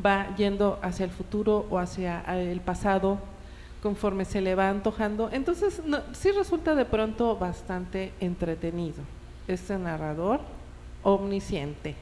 va 0.04 0.34
yendo 0.36 0.78
hacia 0.82 1.04
el 1.04 1.10
futuro 1.10 1.66
o 1.70 1.78
hacia 1.78 2.22
el 2.36 2.60
pasado 2.60 3.18
conforme 3.82 4.24
se 4.24 4.40
le 4.40 4.54
va 4.54 4.68
antojando. 4.68 5.30
Entonces, 5.32 5.80
sí 6.12 6.30
resulta 6.32 6.74
de 6.74 6.84
pronto 6.84 7.36
bastante 7.36 8.12
entretenido 8.20 9.02
este 9.46 9.78
narrador 9.78 10.40
omnisciente. 11.02 11.94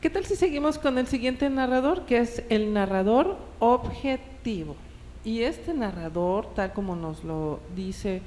¿Qué 0.00 0.10
tal 0.10 0.24
si 0.26 0.36
seguimos 0.36 0.78
con 0.78 0.98
el 0.98 1.06
siguiente 1.06 1.48
narrador, 1.48 2.04
que 2.04 2.18
es 2.18 2.42
el 2.50 2.72
narrador 2.72 3.36
objetivo? 3.60 4.76
Y 5.24 5.42
este 5.42 5.72
narrador, 5.72 6.52
tal 6.54 6.72
como 6.72 6.96
nos 6.96 7.24
lo 7.24 7.60
dice 7.74 8.20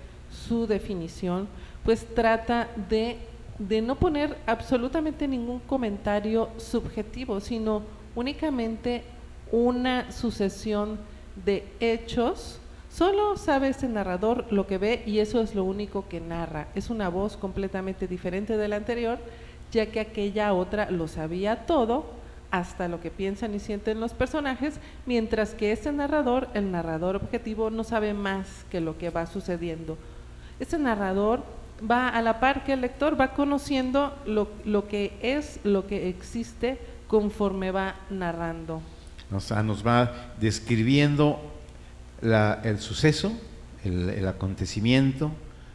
su 0.47 0.67
definición, 0.67 1.47
pues 1.83 2.05
trata 2.13 2.67
de, 2.89 3.17
de 3.59 3.81
no 3.81 3.95
poner 3.95 4.37
absolutamente 4.45 5.27
ningún 5.27 5.59
comentario 5.59 6.49
subjetivo, 6.57 7.39
sino 7.39 7.81
únicamente 8.15 9.03
una 9.51 10.11
sucesión 10.11 10.99
de 11.45 11.65
hechos. 11.79 12.59
Solo 12.89 13.37
sabe 13.37 13.69
este 13.69 13.87
narrador 13.87 14.45
lo 14.51 14.65
que 14.65 14.77
ve 14.77 15.03
y 15.05 15.19
eso 15.19 15.41
es 15.41 15.53
lo 15.55 15.63
único 15.63 16.07
que 16.07 16.19
narra. 16.19 16.67
Es 16.75 16.89
una 16.89 17.09
voz 17.09 17.37
completamente 17.37 18.07
diferente 18.07 18.57
de 18.57 18.67
la 18.67 18.77
anterior, 18.77 19.19
ya 19.71 19.87
que 19.87 19.99
aquella 19.99 20.53
otra 20.53 20.89
lo 20.89 21.07
sabía 21.07 21.65
todo, 21.65 22.17
hasta 22.49 22.87
lo 22.87 23.01
que 23.01 23.11
piensan 23.11 23.53
y 23.53 23.59
sienten 23.59 23.99
los 23.99 24.13
personajes, 24.13 24.79
mientras 25.05 25.53
que 25.53 25.71
este 25.71 25.91
narrador, 25.91 26.47
el 26.53 26.71
narrador 26.71 27.17
objetivo, 27.17 27.69
no 27.69 27.83
sabe 27.83 28.13
más 28.13 28.65
que 28.71 28.79
lo 28.79 28.97
que 28.97 29.09
va 29.09 29.25
sucediendo. 29.27 29.97
Este 30.59 30.77
narrador 30.77 31.43
va 31.89 32.09
a 32.09 32.21
la 32.21 32.39
par 32.39 32.63
que 32.63 32.73
el 32.73 32.81
lector 32.81 33.19
va 33.19 33.33
conociendo 33.33 34.17
lo, 34.25 34.49
lo 34.65 34.87
que 34.87 35.17
es, 35.21 35.59
lo 35.63 35.85
que 35.85 36.09
existe 36.09 36.79
conforme 37.07 37.71
va 37.71 37.95
narrando. 38.09 38.81
Nos 39.29 39.85
va 39.85 40.31
describiendo 40.39 41.39
el 42.21 42.79
suceso, 42.79 43.31
el, 43.83 44.27
acontecimiento, 44.27 45.31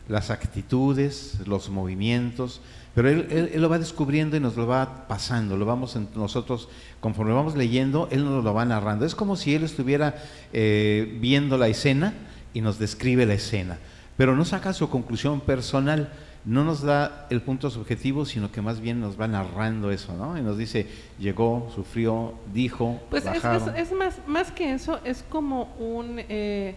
las 0.08 0.30
actitudes, 0.30 1.38
los 1.46 1.68
movimientos, 1.68 2.60
pero 2.94 3.08
él, 3.08 3.52
lo 3.56 3.68
va 3.68 3.78
descubriendo 3.78 4.36
y 4.36 4.40
nos 4.40 4.56
lo 4.56 4.66
va 4.66 5.06
pasando, 5.06 5.56
lo 5.56 5.64
vamos 5.64 5.96
nosotros, 6.14 6.68
conforme 7.00 7.32
vamos 7.32 7.56
leyendo, 7.56 8.08
él 8.10 8.24
nos 8.24 8.42
lo 8.44 8.54
va 8.54 8.64
narrando. 8.64 9.04
Es 9.04 9.14
como 9.14 9.36
si 9.36 9.54
él 9.54 9.64
estuviera 9.64 10.14
eh, 10.52 11.18
viendo 11.20 11.56
la 11.56 11.68
escena 11.68 12.14
y 12.54 12.60
nos 12.60 12.78
describe 12.78 13.24
la 13.26 13.34
escena, 13.34 13.78
pero 14.16 14.36
no 14.36 14.44
saca 14.44 14.72
su 14.72 14.88
conclusión 14.88 15.40
personal, 15.40 16.12
no 16.44 16.64
nos 16.64 16.82
da 16.82 17.26
el 17.30 17.40
punto 17.40 17.70
subjetivo, 17.70 18.24
sino 18.24 18.50
que 18.50 18.60
más 18.60 18.80
bien 18.80 19.00
nos 19.00 19.20
va 19.20 19.28
narrando 19.28 19.90
eso, 19.90 20.14
¿no? 20.14 20.36
Y 20.36 20.42
nos 20.42 20.58
dice, 20.58 20.86
llegó, 21.18 21.70
sufrió, 21.74 22.34
dijo, 22.52 23.00
Pues 23.10 23.24
es, 23.26 23.44
es, 23.76 23.92
más, 23.92 24.18
más 24.26 24.50
que 24.50 24.72
eso, 24.72 24.98
es 25.04 25.24
como 25.28 25.72
un, 25.78 26.16
eh, 26.28 26.74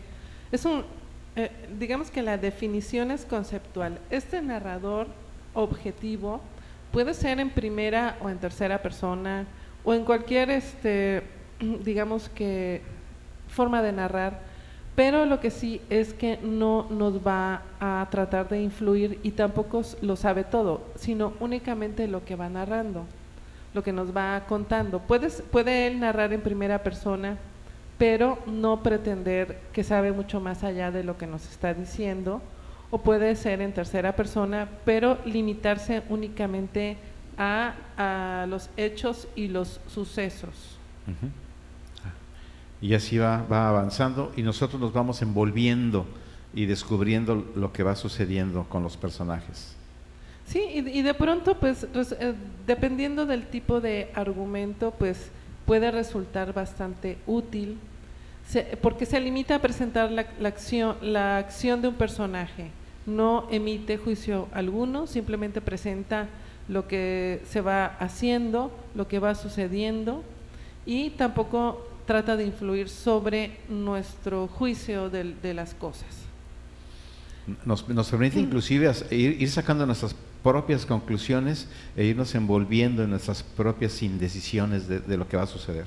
es 0.52 0.66
un, 0.66 0.84
eh, 1.36 1.52
digamos 1.80 2.12
que 2.12 2.22
la 2.22 2.38
definición 2.38 3.12
es 3.12 3.26
conceptual. 3.26 4.00
Este 4.10 4.42
narrador 4.42 5.08
objetivo 5.54 6.42
puede 6.92 7.14
ser 7.14 7.40
en 7.40 7.50
primera 7.50 8.18
o 8.22 8.30
en 8.30 8.38
tercera 8.38 8.82
persona 8.82 9.46
o 9.84 9.94
en 9.94 10.06
cualquier, 10.06 10.52
este, 10.52 11.24
digamos 11.84 12.30
que, 12.30 12.82
forma 13.48 13.82
de 13.82 13.92
narrar, 13.92 14.42
pero 14.96 15.26
lo 15.26 15.42
que 15.42 15.52
sí 15.52 15.82
es 15.90 16.14
que 16.14 16.40
no 16.42 16.88
nos 16.90 17.26
va 17.26 17.64
a 17.80 18.08
tratar 18.10 18.48
de 18.48 18.62
influir 18.62 19.20
y 19.24 19.32
tampoco 19.32 19.82
lo 20.02 20.16
sabe 20.16 20.46
todo, 20.46 20.82
sino 20.96 21.34
únicamente 21.42 22.08
lo 22.08 22.24
que 22.24 22.38
va 22.38 22.48
narrando, 22.48 23.06
lo 23.74 23.84
que 23.84 23.92
nos 23.92 24.16
va 24.16 24.46
contando. 24.48 25.00
puede 25.00 25.88
él 25.88 26.00
narrar 26.00 26.32
en 26.32 26.42
primera 26.42 26.82
persona, 26.82 27.38
pero 27.98 28.40
no 28.46 28.84
pretender 28.84 29.60
que 29.74 29.84
sabe 29.84 30.14
mucho 30.14 30.40
más 30.40 30.64
allá 30.64 30.92
de 30.92 31.04
lo 31.04 31.18
que 31.18 31.28
nos 31.28 31.50
está 31.50 31.74
diciendo, 31.74 32.42
o 32.90 33.00
puede 33.00 33.36
ser 33.36 33.60
en 33.62 33.74
tercera 33.74 34.16
persona, 34.16 34.70
pero 34.86 35.18
limitarse 35.26 36.04
únicamente 36.08 36.96
a, 37.38 38.46
los 38.48 38.70
hechos 38.78 39.28
y 39.36 39.50
los 39.50 39.82
sucesos 39.88 40.78
y 42.86 42.94
así 42.94 43.18
va, 43.18 43.44
va 43.52 43.68
avanzando 43.68 44.32
y 44.38 44.44
nosotros 44.44 44.80
nos 44.80 44.94
vamos 44.94 45.20
envolviendo 45.24 46.06
y 46.54 46.68
descubriendo 46.68 47.44
lo 47.56 47.74
que 47.74 47.82
va 47.82 47.96
sucediendo 47.96 48.66
con 48.70 48.84
los 48.84 48.96
personajes. 48.96 49.76
Sí, 50.46 50.62
y, 50.62 51.02
de 51.02 51.14
pronto, 51.16 51.56
pues, 51.60 51.88
eh, 51.96 52.36
dependiendo 52.68 53.26
del 53.26 53.48
tipo 53.48 53.82
de 53.82 54.12
argumento, 54.14 54.94
pues, 55.00 55.32
puede 55.66 55.90
resultar 55.90 56.54
bastante 56.54 57.18
útil, 57.26 57.80
porque 58.84 59.08
se 59.08 59.20
limita 59.20 59.56
a 59.56 59.60
presentar 59.60 60.12
la, 60.12 60.28
acción, 60.48 60.98
la 61.02 61.40
acción 61.40 61.82
de 61.82 61.88
un 61.88 61.96
personaje, 61.96 62.70
no 63.08 63.48
emite 63.50 63.98
juicio 63.98 64.48
alguno, 64.54 65.08
simplemente 65.08 65.60
presenta 65.60 66.28
lo 66.68 66.88
que 66.88 67.42
se 67.50 67.62
va 67.62 67.88
haciendo, 67.98 68.72
lo 68.94 69.08
que 69.08 69.18
va 69.18 69.34
sucediendo, 69.34 70.22
y 70.86 71.10
tampoco 71.10 71.95
trata 72.06 72.38
de 72.38 72.46
influir 72.46 72.90
sobre 72.90 73.58
nuestro 73.68 74.48
juicio 74.48 75.10
de, 75.10 75.54
las 75.54 75.74
cosas. 75.74 76.08
Nos, 77.66 77.88
nos 77.90 78.10
permite 78.10 78.40
inclusive 78.40 78.92
ir, 79.12 79.50
sacando 79.50 79.86
nuestras 79.86 80.16
propias 80.44 80.86
conclusiones 80.86 81.68
e 81.96 82.06
irnos 82.06 82.34
envolviendo 82.36 83.04
en 83.04 83.10
nuestras 83.10 83.44
propias 83.44 84.02
indecisiones 84.02 84.88
de, 84.88 85.18
lo 85.18 85.28
que 85.28 85.38
va 85.38 85.44
a 85.44 85.48
suceder. 85.48 85.86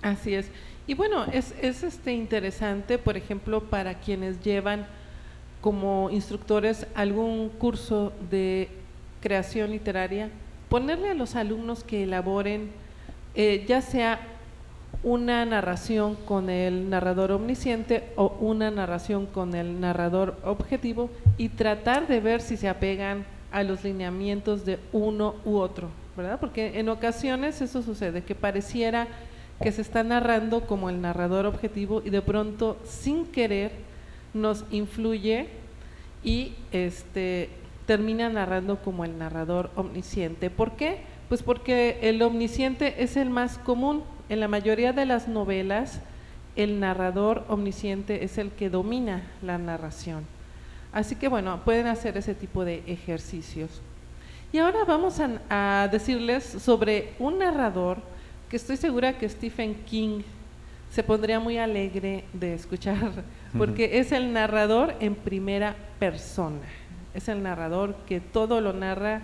Así 0.00 0.34
es. 0.34 0.48
Y 0.86 0.94
bueno, 0.94 1.24
es, 1.26 1.54
es 1.60 1.82
este 1.82 2.12
interesante, 2.12 2.98
por 2.98 3.16
ejemplo, 3.16 3.62
para 3.62 4.00
quienes 4.00 4.42
llevan 4.42 4.86
como 5.60 6.10
instructores 6.10 6.86
algún 6.94 7.48
curso 7.50 8.12
de 8.30 8.68
creación 9.20 9.70
literaria, 9.70 10.30
ponerle 10.68 11.10
a 11.10 11.14
los 11.14 11.36
alumnos 11.36 11.84
que 11.84 12.02
elaboren, 12.02 12.70
eh, 13.34 13.64
ya 13.68 13.80
sea 13.80 14.31
una 15.02 15.44
narración 15.44 16.14
con 16.14 16.48
el 16.48 16.88
narrador 16.88 17.32
omnisciente 17.32 18.04
o 18.16 18.36
una 18.40 18.70
narración 18.70 19.26
con 19.26 19.54
el 19.54 19.80
narrador 19.80 20.36
objetivo 20.44 21.10
y 21.38 21.48
tratar 21.48 22.06
de 22.06 22.20
ver 22.20 22.40
si 22.40 22.56
se 22.56 22.68
apegan 22.68 23.24
a 23.50 23.62
los 23.62 23.84
lineamientos 23.84 24.64
de 24.64 24.78
uno 24.92 25.34
u 25.44 25.56
otro, 25.56 25.88
¿verdad? 26.16 26.38
Porque 26.40 26.78
en 26.78 26.88
ocasiones 26.88 27.60
eso 27.60 27.82
sucede, 27.82 28.22
que 28.22 28.34
pareciera 28.34 29.08
que 29.60 29.72
se 29.72 29.82
está 29.82 30.02
narrando 30.02 30.62
como 30.62 30.88
el 30.88 31.00
narrador 31.00 31.46
objetivo 31.46 32.02
y 32.04 32.10
de 32.10 32.22
pronto 32.22 32.78
sin 32.84 33.26
querer 33.26 33.72
nos 34.34 34.64
influye 34.70 35.48
y 36.24 36.54
este 36.72 37.50
termina 37.86 38.28
narrando 38.28 38.80
como 38.80 39.04
el 39.04 39.18
narrador 39.18 39.70
omnisciente. 39.76 40.50
¿Por 40.50 40.72
qué? 40.72 41.00
Pues 41.28 41.42
porque 41.42 41.98
el 42.02 42.22
omnisciente 42.22 43.02
es 43.02 43.16
el 43.16 43.30
más 43.30 43.58
común, 43.58 44.02
en 44.32 44.40
la 44.40 44.48
mayoría 44.48 44.94
de 44.94 45.04
las 45.04 45.28
novelas, 45.28 46.00
el 46.56 46.80
narrador 46.80 47.44
omnisciente 47.48 48.24
es 48.24 48.38
el 48.38 48.50
que 48.50 48.70
domina 48.70 49.20
la 49.42 49.58
narración. 49.58 50.24
Así 50.90 51.16
que 51.16 51.28
bueno, 51.28 51.60
pueden 51.66 51.86
hacer 51.86 52.16
ese 52.16 52.34
tipo 52.34 52.64
de 52.64 52.82
ejercicios. 52.86 53.82
Y 54.50 54.56
ahora 54.56 54.86
vamos 54.86 55.20
a, 55.50 55.86
decirles 55.92 56.44
sobre 56.44 57.12
un 57.18 57.40
narrador 57.40 57.98
que 58.48 58.56
estoy 58.56 58.78
segura 58.78 59.18
que 59.18 59.28
Stephen 59.28 59.74
King 59.84 60.22
se 60.90 61.02
pondría 61.02 61.38
muy 61.38 61.58
alegre 61.58 62.24
de 62.32 62.54
escuchar, 62.54 63.24
porque 63.58 63.98
es 63.98 64.12
el 64.12 64.32
narrador 64.32 64.94
en 65.00 65.14
primera 65.14 65.76
persona. 65.98 66.62
Es 67.12 67.28
el 67.28 67.42
narrador 67.42 67.96
que 68.06 68.20
todo 68.20 68.62
lo 68.62 68.72
narra 68.72 69.20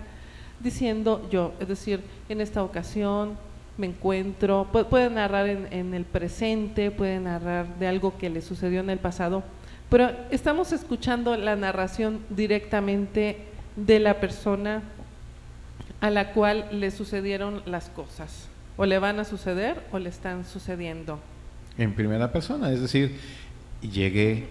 diciendo 0.61 1.27
yo, 1.31 1.55
es 1.61 1.69
decir, 1.69 2.03
en 2.29 2.43
esta 2.43 2.63
ocasión 2.63 3.48
me 3.79 3.87
encuentro, 3.87 4.67
puede, 4.73 5.09
narrar 5.09 5.49
en, 5.49 5.95
el 5.95 6.05
presente, 6.05 6.91
puede 6.91 7.21
narrar 7.21 7.79
de 7.79 7.87
algo 7.87 8.19
que 8.19 8.29
le 8.29 8.43
sucedió 8.43 8.81
en 8.81 8.91
el 8.91 8.99
pasado, 8.99 9.45
pero 9.89 10.11
estamos 10.31 10.73
escuchando 10.73 11.37
la 11.37 11.57
narración 11.57 12.21
directamente 12.29 13.39
de 13.77 14.01
la 14.01 14.21
persona 14.21 14.83
a 16.01 16.11
la 16.11 16.33
cual 16.33 16.69
le 16.73 16.91
sucedieron 16.91 17.63
las 17.67 17.89
cosas, 17.89 18.49
o 18.77 18.85
le 18.85 18.99
van 18.99 19.21
a 19.21 19.25
suceder 19.25 19.83
o 19.93 19.99
le 19.99 20.11
están 20.11 20.45
sucediendo. 20.45 21.21
En 21.79 21.95
primera 21.95 22.33
persona, 22.33 22.73
es 22.73 22.81
decir, 22.81 23.19
llegué 23.81 24.49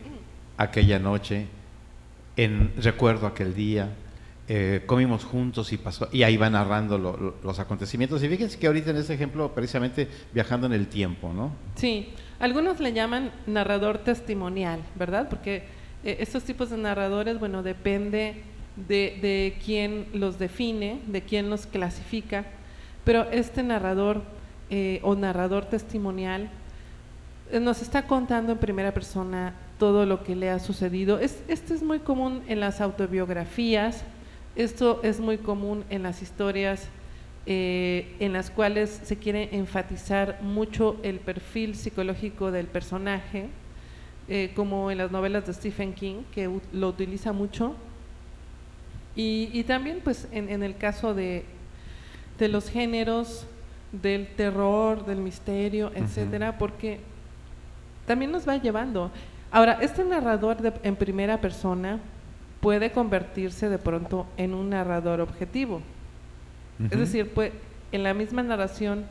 aquella 0.57 0.99
noche, 0.99 1.47
en 2.37 2.71
recuerdo 2.77 3.27
aquel 3.27 3.53
día, 3.53 3.89
eh, 4.49 4.83
comimos 4.85 5.25
juntos 5.25 5.73
y 5.73 5.77
pasó, 5.77 6.07
y 6.09 6.23
ahí 6.23 6.37
va 6.37 6.49
narrando 6.49 6.97
los 7.43 7.59
acontecimientos. 7.59 8.23
Y 8.23 8.29
fíjense 8.29 8.57
que 8.57 8.67
ahorita 8.67 8.91
en 8.91 8.97
este 8.97 9.13
ejemplo, 9.13 9.53
precisamente 9.53 10.07
viajando 10.33 10.67
en 10.67 10.73
el 10.73 10.87
tiempo, 10.87 11.33
¿no? 11.33 11.51
Sí, 11.75 12.13
algunos 12.39 12.79
le 12.79 12.93
llaman 12.93 13.31
narrador 13.45 13.97
testimonial, 13.97 14.79
¿verdad? 14.95 15.27
Porque 15.29 15.63
eh, 16.05 16.17
estos 16.21 16.43
tipos 16.43 16.69
de 16.69 16.77
narradores, 16.77 17.39
bueno, 17.39 17.61
depende 17.61 18.41
de, 18.87 19.57
quién 19.65 20.07
los 20.13 20.39
define, 20.39 21.01
de 21.07 21.23
quién 21.23 21.49
los 21.49 21.65
clasifica, 21.65 22.45
pero 23.03 23.29
este 23.31 23.63
narrador 23.63 24.21
eh, 24.69 25.01
o 25.03 25.15
narrador 25.15 25.65
testimonial 25.65 26.49
nos 27.51 27.81
está 27.81 28.07
contando 28.07 28.53
en 28.53 28.57
primera 28.59 28.93
persona 28.93 29.55
todo 29.77 30.05
lo 30.05 30.23
que 30.23 30.35
le 30.35 30.49
ha 30.49 30.59
sucedido. 30.59 31.19
Es, 31.19 31.43
este 31.47 31.73
es 31.73 31.83
muy 31.83 31.99
común 31.99 32.43
en 32.47 32.59
las 32.59 32.81
autobiografías, 32.81 34.03
esto 34.57 34.99
es 35.03 35.19
muy 35.19 35.37
común 35.37 35.85
en 35.89 36.03
las 36.03 36.21
historias 36.21 36.89
eh, 37.49 38.13
en 38.19 38.33
las 38.33 38.49
cuales 38.49 38.89
se 39.03 39.15
quiere 39.15 39.55
enfatizar 39.55 40.41
mucho 40.41 40.97
el 41.01 41.19
perfil 41.19 41.75
psicológico 41.75 42.51
del 42.51 42.67
personaje, 42.67 43.47
eh, 44.27 44.51
como 44.53 44.91
en 44.91 44.97
las 44.97 45.11
novelas 45.11 45.47
de 45.47 45.53
Stephen 45.53 45.93
King, 45.93 46.23
que 46.33 46.49
lo 46.73 46.89
utiliza 46.89 47.31
mucho. 47.31 47.73
Y, 49.15 49.63
también 49.63 50.01
pues 50.03 50.27
en, 50.31 50.61
el 50.61 50.75
caso 50.75 51.13
de, 51.13 51.45
de, 52.37 52.49
los 52.49 52.69
géneros, 52.69 53.47
del 53.91 54.27
terror, 54.27 55.05
del 55.05 55.19
misterio, 55.19 55.91
etcétera, 55.95 56.57
porque 56.57 56.99
también 58.05 58.31
nos 58.31 58.47
va 58.47 58.57
llevando. 58.57 59.09
Ahora, 59.51 59.79
este 59.81 60.03
narrador 60.03 60.57
en 60.83 60.95
primera 60.97 61.39
persona 61.39 61.99
puede 62.67 62.91
convertirse 62.91 63.69
de 63.69 63.77
pronto 63.77 64.25
en 64.35 64.53
un 64.53 64.71
narrador 64.71 65.21
objetivo. 65.21 65.79
Es 66.91 66.99
decir, 66.99 67.33
pues, 67.33 67.53
en 67.93 68.03
la 68.03 68.13
misma 68.13 68.43
narración, 68.43 69.05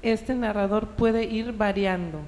este 0.00 0.32
narrador 0.36 0.86
puede 0.90 1.24
ir 1.24 1.54
variando 1.54 2.20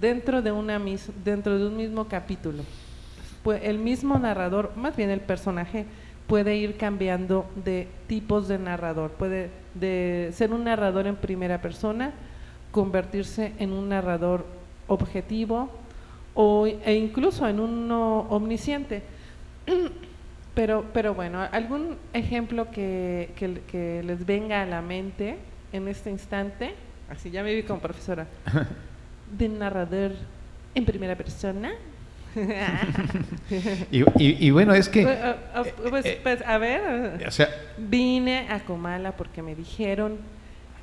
dentro 0.00 0.42
de, 0.42 0.52
una 0.52 0.80
dentro 1.24 1.58
de 1.58 1.66
un 1.66 1.76
mismo 1.76 2.04
capítulo. 2.06 2.62
Pues, 3.42 3.64
el 3.64 3.80
mismo 3.80 4.16
narrador, 4.16 4.70
más 4.76 4.94
bien 4.94 5.10
el 5.10 5.18
personaje, 5.18 5.86
puede 6.28 6.54
ir 6.54 6.76
cambiando 6.76 7.44
de 7.64 7.88
tipos 8.06 8.46
de 8.46 8.60
narrador. 8.60 9.10
Puede 9.10 9.50
de 9.74 10.30
ser 10.34 10.52
un 10.52 10.62
narrador 10.62 11.08
en 11.08 11.16
primera 11.16 11.60
persona, 11.60 12.12
convertirse 12.70 13.54
en 13.58 13.72
un 13.72 13.88
narrador 13.88 14.46
objetivo 14.86 15.68
o, 16.32 16.64
e 16.64 16.94
incluso 16.94 17.48
en 17.48 17.58
uno 17.58 18.20
omnisciente. 18.30 19.13
Pero, 20.54 20.84
pero 20.92 21.14
bueno, 21.14 21.40
algún 21.50 21.96
ejemplo 22.12 22.70
que, 22.70 23.30
que, 23.36 24.02
les 24.04 24.24
venga 24.24 24.62
a 24.62 24.66
la 24.66 24.82
mente 24.82 25.36
en 25.72 25.88
este 25.88 26.10
instante, 26.10 26.74
así 27.10 27.30
ya 27.30 27.42
me 27.42 27.54
vi 27.54 27.64
como 27.64 27.80
profesora, 27.80 28.26
de 29.36 29.48
narrador 29.48 30.12
en 30.74 30.84
primera 30.84 31.16
persona. 31.16 31.72
y, 33.90 34.04
y, 34.18 34.50
bueno, 34.50 34.74
es 34.74 34.88
que... 34.88 35.02
Pues, 35.02 35.18
ah, 35.22 35.36
ah, 35.54 35.62
pues, 35.88 36.06
eh, 36.06 36.20
pues, 36.22 36.42
a 36.42 36.58
ver, 36.58 37.30
vine 37.78 38.46
a 38.48 38.60
Comala 38.60 39.12
porque 39.12 39.42
me 39.42 39.54
dijeron 39.54 40.18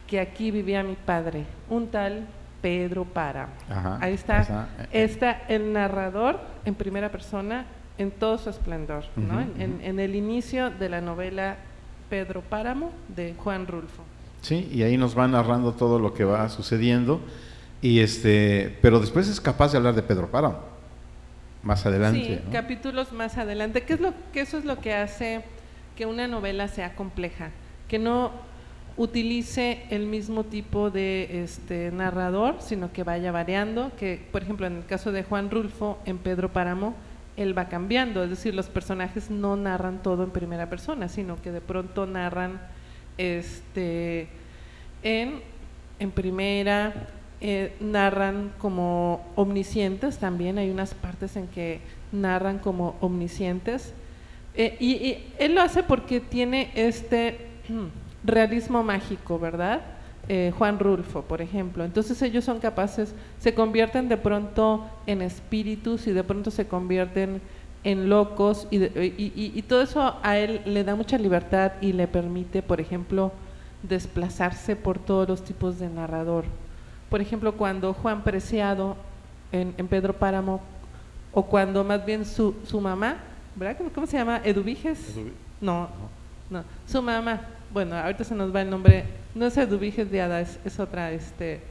que 0.08 0.20
aquí 0.20 0.52
vivía 0.52 0.84
mi 0.84 0.96
padre, 0.96 1.46
un 1.70 1.88
tal 1.88 2.26
Pedro 2.62 3.06
Para. 3.06 3.48
Ahí 4.00 4.14
está, 4.14 4.68
eh, 4.80 5.04
está 5.04 5.44
el 5.48 5.74
narrador 5.74 6.40
en 6.66 6.76
primera 6.76 7.10
persona 7.10 7.66
en 8.02 8.12
todo 8.12 8.38
su 8.38 8.50
esplendor, 8.50 9.06
¿no? 9.16 9.40
en, 9.40 10.00
el 10.00 10.16
inicio 10.16 10.72
de 10.72 10.90
la 10.90 11.02
novela 11.02 11.58
Pedro 12.10 12.42
Páramo 12.42 12.92
de 13.16 13.36
Juan 13.38 13.68
Rulfo. 13.68 14.04
Sí, 14.42 14.68
y 14.74 14.82
ahí 14.82 14.98
nos 14.98 15.18
va 15.18 15.28
narrando 15.28 15.74
todo 15.74 16.00
lo 16.00 16.14
que 16.14 16.24
va 16.24 16.50
sucediendo, 16.50 17.22
y 17.82 18.00
este, 18.00 18.78
pero 18.82 19.00
después 19.00 19.28
es 19.28 19.40
capaz 19.40 19.72
de 19.72 19.78
hablar 19.78 19.94
de 19.94 20.02
Pedro 20.02 20.30
Páramo, 20.30 20.60
más 21.62 21.86
adelante. 21.86 22.42
Sí, 22.44 22.52
capítulos 22.52 23.12
más 23.12 23.38
adelante, 23.38 23.84
¿Qué 23.84 23.94
es 23.94 24.02
lo, 24.02 24.14
que 24.34 24.42
eso 24.42 24.58
es 24.58 24.66
lo 24.66 24.80
que 24.80 24.96
hace 24.96 25.44
que 25.96 26.08
una 26.08 26.28
novela 26.28 26.68
sea 26.68 26.96
compleja, 26.96 27.52
que 27.88 28.00
no 28.00 28.32
utilice 28.98 29.84
el 29.90 30.08
mismo 30.08 30.44
tipo 30.44 30.90
de 30.90 31.44
este, 31.44 31.92
narrador, 31.92 32.56
sino 32.60 32.92
que 32.92 33.04
vaya 33.04 33.32
variando, 33.32 33.92
que 33.98 34.28
por 34.32 34.42
ejemplo 34.42 34.66
en 34.66 34.78
el 34.78 34.86
caso 34.86 35.12
de 35.12 35.24
Juan 35.24 35.52
Rulfo, 35.52 36.00
en 36.06 36.18
Pedro 36.18 36.52
Páramo, 36.52 36.96
él 37.38 37.58
va 37.58 37.70
cambiando, 37.70 38.24
es 38.24 38.30
decir, 38.30 38.54
los 38.54 38.68
personajes 38.68 39.30
no 39.30 39.56
narran 39.56 40.02
todo 40.02 40.24
en 40.24 40.32
primera 40.32 40.70
persona, 40.70 41.08
sino 41.08 41.42
que 41.42 41.52
de 41.52 41.62
pronto 41.62 42.06
narran 42.06 42.62
este, 43.18 44.28
en, 45.04 45.42
en 46.00 46.12
primera, 46.12 47.08
eh, 47.40 47.76
narran 47.80 48.52
como 48.58 49.26
omniscientes 49.36 50.18
también, 50.18 50.58
hay 50.58 50.70
unas 50.70 50.94
partes 50.94 51.36
en 51.36 51.48
que 51.48 51.80
narran 52.12 52.60
como 52.60 52.96
omniscientes, 53.00 53.94
eh, 54.54 54.76
y 54.80 55.18
él 55.40 55.56
lo 55.56 55.62
hace 55.62 55.84
porque 55.84 56.20
tiene 56.20 56.72
este 56.76 57.48
realismo 58.24 58.84
mágico, 58.84 59.40
¿verdad? 59.40 59.82
Eh, 60.30 60.54
Juan 60.58 60.80
Rulfo, 60.80 61.24
por 61.24 61.42
ejemplo. 61.42 61.84
Entonces 61.84 62.22
ellos 62.22 62.46
son 62.46 62.60
capaces, 62.60 63.14
se 63.40 63.54
convierten 63.54 64.08
de 64.08 64.18
pronto 64.18 64.86
en 65.08 65.22
espíritus 65.22 66.08
y 66.08 66.12
de 66.12 66.24
pronto 66.24 66.52
se 66.52 66.68
convierten 66.68 67.42
en 67.84 68.10
locos 68.10 68.68
y, 68.70 68.78
y, 68.78 69.62
todo 69.64 69.82
eso 69.82 70.16
a 70.22 70.38
él 70.38 70.62
le 70.66 70.84
da 70.84 70.94
mucha 70.94 71.18
libertad 71.18 71.72
y 71.82 71.94
le 71.94 72.08
permite, 72.08 72.62
por 72.62 72.80
ejemplo, 72.80 73.32
desplazarse 73.82 74.76
por 74.76 75.00
todos 75.00 75.28
los 75.28 75.44
tipos 75.44 75.80
de 75.80 75.90
narrador. 75.90 76.46
Por 77.10 77.22
ejemplo, 77.22 77.54
cuando 77.54 77.94
Juan 77.94 78.24
Preciado 78.24 78.96
en, 79.52 79.74
Pedro 79.88 80.14
Páramo, 80.14 80.62
o 81.34 81.44
cuando 81.44 81.84
más 81.84 82.06
bien 82.06 82.26
su, 82.26 82.56
su 82.66 82.80
mamá, 82.80 83.18
¿verdad? 83.56 83.78
¿Cómo, 83.94 84.06
se 84.06 84.18
llama? 84.18 84.42
¿Eduviges? 84.44 85.16
No, 85.60 85.90
no, 86.50 86.64
su 86.88 87.02
mamá, 87.02 87.42
bueno, 87.74 87.96
ahorita 87.96 88.24
se 88.24 88.36
nos 88.36 88.54
va 88.54 88.62
el 88.62 88.70
nombre 88.70 89.06
no 89.34 89.46
es 89.46 89.58
Eduviges 89.58 90.12
de 90.12 90.22
Hada, 90.22 90.42
es, 90.42 90.80
otra, 90.80 91.12
este... 91.12 91.62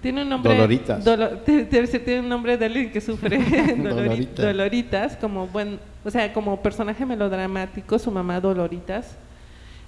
Tiene 0.00 0.22
un 0.22 0.30
nombre... 0.30 0.54
Doloritas. 0.54 1.04
tiene 1.44 2.20
un 2.20 2.28
nombre 2.28 2.56
de 2.56 2.64
alguien 2.64 2.90
que 2.90 3.02
sufre 3.02 3.38
Doloritas. 3.76 4.46
Doloritas, 4.46 5.16
como 5.16 5.46
buen, 5.46 5.78
o 6.04 6.10
sea, 6.10 6.32
como 6.32 6.62
personaje 6.62 7.04
melodramático, 7.04 7.98
su 7.98 8.10
mamá 8.10 8.40
Doloritas. 8.40 9.14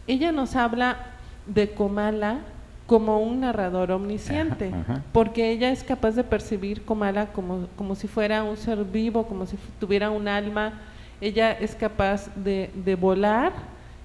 Ella 0.06 0.30
nos 0.30 0.54
habla 0.54 0.98
de 1.46 1.70
Comala 1.70 2.40
como 2.86 3.20
un 3.20 3.40
narrador 3.40 3.90
omnisciente, 3.90 4.70
porque 5.12 5.50
ella 5.50 5.70
es 5.70 5.82
capaz 5.82 6.10
de 6.10 6.24
percibir 6.24 6.82
Comala 6.82 7.32
como, 7.32 7.68
como 7.76 7.94
si 7.94 8.06
fuera 8.06 8.42
un 8.42 8.58
ser 8.58 8.84
vivo, 8.84 9.26
como 9.26 9.46
si 9.46 9.56
tuviera 9.80 10.10
un 10.10 10.28
alma. 10.28 10.74
Ella 11.22 11.52
es 11.52 11.74
capaz 11.74 12.28
de, 12.34 12.68
de 12.74 12.96
volar 12.96 13.52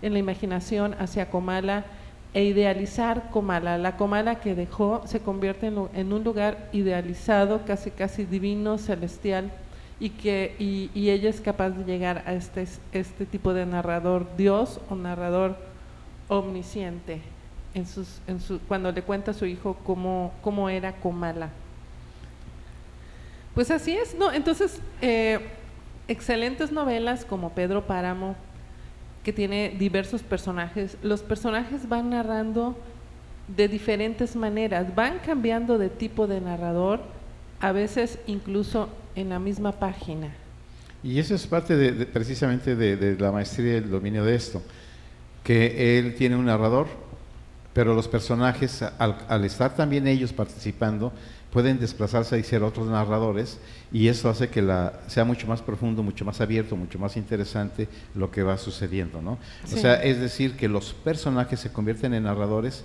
en 0.01 0.13
la 0.13 0.19
imaginación 0.19 0.95
hacia 0.99 1.29
Comala 1.29 1.85
e 2.33 2.43
idealizar 2.43 3.29
Comala. 3.31 3.77
La 3.77 3.97
Comala 3.97 4.39
que 4.39 4.55
dejó 4.55 5.01
se 5.05 5.19
convierte 5.19 5.67
en, 5.67 6.13
un 6.13 6.23
lugar 6.23 6.69
idealizado, 6.71 7.65
casi 7.65 7.91
casi 7.91 8.25
divino, 8.25 8.77
celestial, 8.77 9.51
y 9.99 10.11
que 10.11 10.55
y, 10.59 11.09
ella 11.09 11.29
es 11.29 11.41
capaz 11.41 11.71
de 11.71 11.83
llegar 11.83 12.23
a 12.27 12.33
este, 12.33 12.67
este 12.91 13.25
tipo 13.25 13.53
de 13.53 13.65
narrador 13.65 14.27
Dios 14.37 14.79
o 14.89 14.95
narrador 14.95 15.57
omnisciente 16.27 17.21
en 17.73 17.87
sus, 17.87 18.19
en 18.27 18.39
su, 18.39 18.59
cuando 18.59 18.91
le 18.91 19.01
cuenta 19.01 19.31
a 19.31 19.33
su 19.33 19.45
hijo 19.45 19.77
cómo, 19.83 20.31
cómo 20.41 20.69
era 20.69 20.93
Comala. 20.93 21.49
Pues 23.55 23.71
así 23.71 23.93
es, 23.97 24.13
¿no? 24.13 24.31
Entonces, 24.31 24.79
eh, 25.01 25.39
excelentes 26.07 26.71
novelas 26.71 27.25
como 27.25 27.49
Pedro 27.53 27.87
Páramo, 27.87 28.35
que 29.27 29.33
tiene 29.33 29.75
diversos 29.77 30.23
personajes. 30.23 30.95
Los 31.03 31.21
personajes 31.21 31.89
van 31.89 32.11
narrando 32.11 32.77
de 33.57 33.67
diferentes 33.67 34.37
maneras, 34.37 34.95
van 34.95 35.19
cambiando 35.19 35.77
de 35.77 35.89
tipo 35.89 36.27
de 36.27 36.39
narrador, 36.39 37.01
a 37.59 37.73
veces 37.73 38.19
incluso 38.25 38.87
en 39.15 39.27
la 39.27 39.37
misma 39.37 39.73
página. 39.73 40.33
Y 41.03 41.19
eso 41.19 41.35
es 41.35 41.45
parte 41.45 41.75
de, 41.75 42.05
precisamente 42.05 42.77
de, 42.77 43.17
la 43.19 43.33
maestría 43.33 43.73
y 43.73 43.75
el 43.75 43.89
dominio 43.89 44.23
de 44.23 44.33
esto, 44.33 44.61
que 45.43 45.99
él 45.99 46.15
tiene 46.15 46.37
un 46.37 46.45
narrador, 46.45 46.87
pero 47.73 47.93
los 47.93 48.07
personajes, 48.07 48.81
al, 48.81 49.17
al 49.27 49.43
estar 49.43 49.75
también 49.75 50.07
ellos 50.07 50.31
participando, 50.31 51.11
pueden 51.57 51.79
desplazarse 51.79 52.37
y 52.37 52.43
ser 52.43 52.61
otros 52.61 52.85
narradores 52.85 53.57
y 53.91 54.09
eso 54.09 54.29
hace 54.29 54.47
que 54.47 54.61
la, 54.61 54.93
sea 55.07 55.25
mucho 55.25 55.47
más 55.47 55.63
profundo, 55.63 56.03
mucho 56.03 56.23
más 56.23 56.39
abierto, 56.39 56.75
mucho 56.75 56.99
más 56.99 57.17
interesante 57.17 57.87
lo 58.13 58.29
que 58.29 58.43
va 58.43 58.59
sucediendo, 58.59 59.23
¿no? 59.23 59.39
O 59.63 59.75
sea, 59.75 59.95
es 60.03 60.19
decir, 60.19 60.55
que 60.55 60.67
los 60.67 60.93
personajes 60.93 61.59
se 61.59 61.71
convierten 61.71 62.13
en 62.13 62.25
narradores 62.25 62.83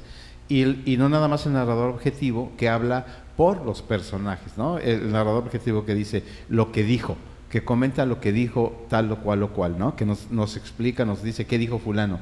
y, 0.48 0.90
y, 0.90 0.96
no 0.96 1.10
nada 1.10 1.28
más 1.28 1.44
el 1.44 1.52
narrador 1.52 1.90
objetivo 1.90 2.52
que 2.56 2.70
habla 2.70 3.04
por 3.36 3.62
los 3.62 3.82
personajes, 3.82 4.56
¿no? 4.56 4.78
El 4.78 5.12
narrador 5.12 5.44
objetivo 5.44 5.84
que 5.84 5.94
dice 5.94 6.24
lo 6.48 6.72
que 6.72 6.82
dijo, 6.82 7.18
que 7.50 7.64
comenta 7.64 8.06
lo 8.06 8.22
que 8.22 8.32
dijo 8.32 8.86
tal 8.88 9.12
o 9.12 9.18
cual 9.18 9.42
o 9.42 9.52
cual, 9.52 9.78
¿no? 9.78 9.96
Que 9.96 10.06
nos, 10.06 10.30
nos 10.30 10.56
explica, 10.56 11.04
nos 11.04 11.22
dice 11.22 11.44
qué 11.44 11.58
dijo 11.58 11.78
fulano, 11.78 12.20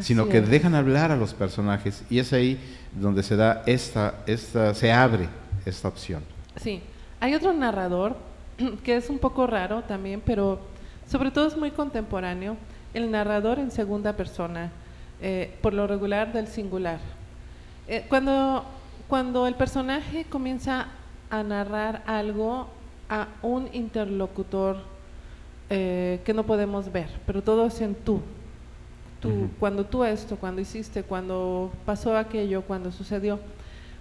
sino 0.00 0.28
que 0.28 0.40
dejan 0.40 0.74
hablar 0.74 1.12
a 1.12 1.16
los 1.16 1.32
personajes 1.32 2.02
y 2.10 2.18
es 2.18 2.32
ahí 2.32 2.58
donde 3.00 3.22
se 3.22 3.36
da 3.36 3.62
esta, 3.66 4.24
esta, 4.26 4.74
se 4.74 4.90
abre 4.90 5.28
esta 5.64 5.88
opción. 5.88 6.22
Sí, 6.56 6.82
hay 7.20 7.34
otro 7.34 7.52
narrador 7.52 8.16
que 8.84 8.96
es 8.96 9.10
un 9.10 9.18
poco 9.18 9.46
raro 9.46 9.82
también, 9.82 10.22
pero 10.24 10.60
sobre 11.08 11.30
todo 11.30 11.46
es 11.46 11.56
muy 11.56 11.70
contemporáneo, 11.70 12.56
el 12.94 13.10
narrador 13.10 13.58
en 13.58 13.70
segunda 13.70 14.14
persona, 14.14 14.70
eh, 15.20 15.54
por 15.62 15.74
lo 15.74 15.86
regular 15.86 16.32
del 16.32 16.46
singular. 16.46 16.98
Eh, 17.88 18.04
cuando, 18.08 18.64
cuando 19.08 19.46
el 19.46 19.54
personaje 19.54 20.24
comienza 20.24 20.88
a 21.30 21.42
narrar 21.42 22.02
algo 22.06 22.68
a 23.08 23.28
un 23.42 23.68
interlocutor 23.72 24.76
eh, 25.70 26.20
que 26.24 26.34
no 26.34 26.44
podemos 26.44 26.92
ver, 26.92 27.08
pero 27.26 27.42
todo 27.42 27.66
es 27.66 27.80
en 27.80 27.94
tú. 27.94 28.20
tú, 29.20 29.48
cuando 29.58 29.84
tú 29.84 30.04
esto, 30.04 30.36
cuando 30.36 30.60
hiciste, 30.60 31.02
cuando 31.02 31.70
pasó 31.86 32.16
aquello, 32.16 32.62
cuando 32.62 32.92
sucedió, 32.92 33.38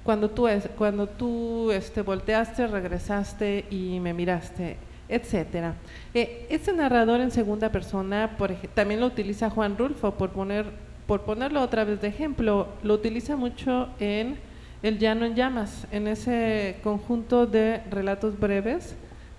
cuando 0.03 0.29
tú, 0.29 0.47
cuando 0.77 1.07
tú 1.07 1.71
este, 1.71 2.01
volteaste, 2.01 2.67
regresaste 2.67 3.65
y 3.69 3.99
me 3.99 4.13
miraste, 4.13 4.77
etcétera. 5.09 5.75
Eh, 6.13 6.47
este 6.49 6.73
narrador 6.73 7.21
en 7.21 7.31
segunda 7.31 7.69
persona, 7.71 8.35
por 8.37 8.53
también 8.73 8.99
lo 8.99 9.07
utiliza 9.07 9.49
Juan 9.49 9.77
Rulfo, 9.77 10.11
por, 10.11 10.31
poner, 10.31 10.65
por 11.07 11.21
ponerlo 11.21 11.61
otra 11.61 11.83
vez 11.83 12.01
de 12.01 12.07
ejemplo, 12.07 12.67
lo 12.83 12.93
utiliza 12.93 13.35
mucho 13.35 13.89
en 13.99 14.37
El 14.83 14.97
Llano 14.97 15.25
en 15.25 15.35
Llamas, 15.35 15.87
en 15.91 16.07
ese 16.07 16.77
conjunto 16.83 17.45
de 17.45 17.81
relatos 17.91 18.39
breves 18.39 18.95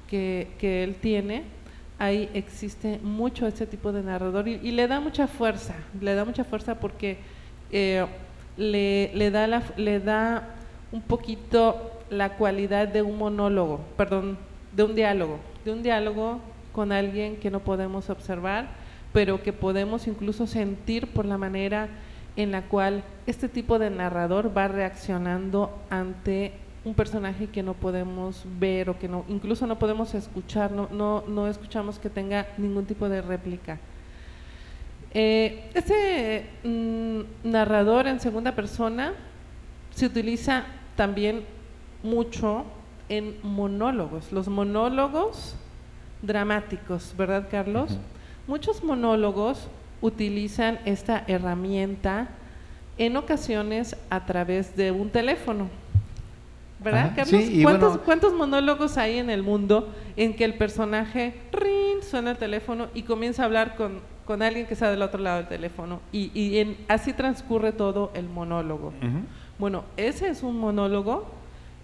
que, 0.09 0.49
que 0.59 0.85
él 0.85 0.97
tiene 0.97 1.45
ahí 2.03 2.29
existe 2.35 2.99
mucho 3.01 3.47
ese 3.47 3.65
tipo 3.65 3.93
de 3.93 4.03
narrador 4.03 4.49
y, 4.49 4.73
le 4.73 4.89
da 4.89 4.99
mucha 4.99 5.29
fuerza, 5.29 5.75
le 6.01 6.17
da 6.17 6.25
mucha 6.25 6.43
fuerza 6.43 6.81
porque 6.81 7.19
eh, 7.71 8.05
le, 8.57 9.31
da 9.31 9.47
la, 9.47 9.63
le 9.77 10.01
da 10.01 10.55
un 10.91 11.03
poquito 11.03 12.01
la 12.11 12.37
cualidad 12.37 12.89
de 12.89 13.03
un 13.03 13.19
monólogo, 13.19 13.81
perdón, 13.97 14.39
de 14.75 14.83
un 14.83 14.95
diálogo, 14.95 15.39
de 15.65 15.73
un 15.73 15.83
diálogo 15.83 16.41
con 16.73 16.93
alguien 16.93 17.37
que 17.37 17.51
no 17.51 17.61
podemos 17.61 18.11
observar, 18.11 18.69
pero 19.13 19.43
que 19.43 19.53
podemos 19.53 20.07
incluso 20.07 20.47
sentir 20.47 21.13
por 21.13 21.27
la 21.27 21.39
manera 21.39 21.89
en 22.37 22.51
la 22.51 22.63
cual 22.63 23.03
este 23.27 23.49
tipo 23.49 23.79
de 23.79 23.91
narrador 23.91 24.57
va 24.57 24.69
reaccionando 24.69 25.71
ante 25.91 26.53
un 26.85 26.95
personaje 26.95 27.47
que 27.49 27.63
no 27.63 27.75
podemos 27.75 28.45
ver 28.59 28.91
o 28.91 28.99
que 28.99 29.09
no, 29.09 29.25
incluso 29.29 29.67
no 29.67 29.79
podemos 29.79 30.15
escuchar, 30.15 30.73
no, 30.73 30.89
no, 30.91 31.23
no 31.29 31.47
escuchamos 31.47 31.99
que 31.99 32.11
tenga 32.11 32.49
ningún 32.59 32.87
tipo 32.87 33.09
de 33.09 33.23
réplica. 33.23 33.79
Eh, 35.15 35.71
este 35.75 36.47
mm, 36.65 37.51
narrador 37.51 38.07
en 38.07 38.19
segunda 38.19 38.55
persona 38.55 39.13
se 39.95 40.07
utiliza 40.07 40.65
también 40.97 41.45
mucho 42.03 42.65
en 43.09 43.37
monólogos, 43.43 44.33
los 44.33 44.49
monólogos 44.49 45.55
dramáticos, 46.23 47.15
¿verdad 47.17 47.49
Carlos? 47.51 47.99
Muchos 48.47 48.83
monólogos 48.83 49.69
utilizan 50.01 50.79
esta 50.87 51.25
herramienta 51.27 52.29
en 52.97 53.17
ocasiones 53.17 53.97
a 54.09 54.25
través 54.25 54.77
de 54.77 54.93
un 54.93 55.11
teléfono. 55.11 55.69
¿Verdad, 56.83 57.13
Carlos? 57.15 58.01
¿Cuántos, 58.05 58.33
monólogos 58.35 58.99
hay 58.99 59.19
en 59.19 59.31
el 59.31 59.43
mundo 59.43 59.93
en 60.17 60.35
que 60.35 60.45
el 60.45 60.55
personaje 60.55 61.35
rin, 61.53 62.03
suena 62.03 62.33
el 62.33 62.39
teléfono 62.39 62.89
y 62.95 63.03
comienza 63.03 63.43
a 63.43 63.47
hablar 63.47 63.77
con, 63.77 64.01
con 64.25 64.43
alguien 64.43 64.67
que 64.67 64.75
está 64.75 64.91
del 64.91 65.03
otro 65.03 65.21
lado 65.21 65.39
del 65.39 65.49
teléfono? 65.49 66.01
Y, 66.13 66.31
y 66.39 66.77
así 66.89 67.13
transcurre 67.13 67.73
todo 67.73 68.11
el 68.15 68.29
monólogo. 68.29 68.93
Bueno, 69.59 69.85
ese 69.97 70.29
es 70.29 70.43
un 70.43 70.59
monólogo 70.59 71.27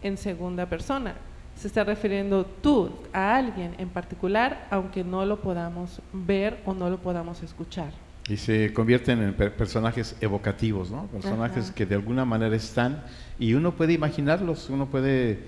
en 0.03 0.17
segunda 0.17 0.67
persona. 0.67 1.15
Se 1.55 1.67
está 1.67 1.85
refiriendo 1.85 2.45
tú 2.45 2.91
a 3.13 3.37
alguien 3.37 3.75
en 3.79 3.89
particular, 3.89 4.67
aunque 4.71 5.03
no 5.03 5.25
lo 5.25 5.41
podamos 5.41 6.01
ver 6.13 6.61
o 6.65 6.75
no 6.75 6.89
lo 6.89 6.99
podamos 6.99 7.43
escuchar. 7.43 7.93
Y 8.29 8.37
se 8.37 8.73
convierten 8.73 9.23
en 9.23 9.35
personajes 9.35 10.14
evocativos, 10.21 10.91
¿no? 10.91 11.07
Personajes 11.07 11.71
que 11.71 11.87
de 11.87 11.95
alguna 11.95 12.25
manera 12.25 12.55
están 12.55 13.03
y 13.38 13.55
uno 13.55 13.75
puede 13.75 13.95
imaginarlos, 13.95 14.69
uno 14.69 14.87
puede 14.87 15.38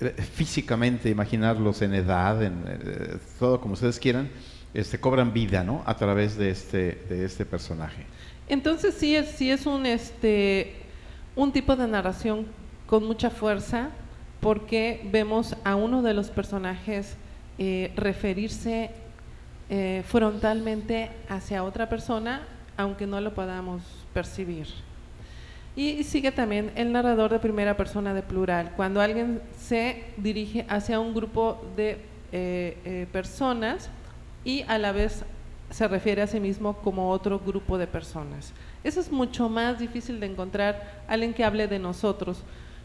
eh, 0.00 0.14
físicamente 0.32 1.10
imaginarlos 1.10 1.82
en 1.82 1.94
edad, 1.94 2.42
en 2.42 2.64
eh, 2.66 3.18
todo 3.38 3.60
como 3.60 3.74
ustedes 3.74 3.98
quieran, 3.98 4.30
este, 4.72 4.98
cobran 4.98 5.32
vida, 5.34 5.62
¿no? 5.64 5.82
A 5.84 5.96
través 5.96 6.38
de 6.38 6.50
este, 6.50 7.04
de 7.08 7.26
este 7.26 7.44
personaje. 7.44 8.06
Entonces 8.48 8.94
sí 8.94 9.14
es, 9.14 9.28
sí 9.28 9.50
es 9.50 9.66
un, 9.66 9.84
este, 9.84 10.76
un 11.36 11.52
tipo 11.52 11.76
de 11.76 11.86
narración 11.86 12.46
con 12.86 13.04
mucha 13.04 13.30
fuerza 13.30 13.90
porque 14.40 15.06
vemos 15.12 15.56
a 15.64 15.76
uno 15.76 16.02
de 16.02 16.14
los 16.14 16.30
personajes 16.30 17.16
eh, 17.58 17.92
referirse 17.94 18.90
eh, 19.72 20.02
frontalmente 20.04 21.10
hacia 21.28 21.62
otra 21.62 21.88
persona, 21.88 22.42
aunque 22.76 23.06
no 23.06 23.20
lo 23.20 23.34
podamos 23.34 23.82
percibir. 24.12 24.66
Y 25.76 26.02
sigue 26.02 26.32
también 26.32 26.72
el 26.74 26.90
narrador 26.90 27.30
de 27.30 27.38
primera 27.38 27.76
persona 27.76 28.12
de 28.12 28.22
plural, 28.22 28.72
cuando 28.74 29.00
alguien 29.00 29.40
se 29.56 30.06
dirige 30.16 30.66
hacia 30.68 30.98
un 30.98 31.14
grupo 31.14 31.64
de 31.76 31.98
eh, 32.32 32.78
eh, 32.84 33.06
personas 33.12 33.88
y 34.44 34.62
a 34.62 34.76
la 34.76 34.90
vez 34.90 35.24
se 35.70 35.86
refiere 35.86 36.22
a 36.22 36.26
sí 36.26 36.40
mismo 36.40 36.78
como 36.78 37.08
otro 37.08 37.38
grupo 37.38 37.78
de 37.78 37.86
personas. 37.86 38.52
Eso 38.82 38.98
es 38.98 39.12
mucho 39.12 39.48
más 39.48 39.78
difícil 39.78 40.18
de 40.18 40.26
encontrar 40.26 41.02
alguien 41.06 41.32
que 41.32 41.44
hable 41.44 41.68
de 41.68 41.78
nosotros. 41.78 42.42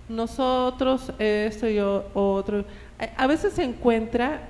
Nosotros, 0.07 1.11
esto 1.17 1.67
y 1.67 1.79
otro. 1.79 2.63
A 3.17 3.25
veces 3.25 3.53
se 3.53 3.63
encuentra 3.63 4.49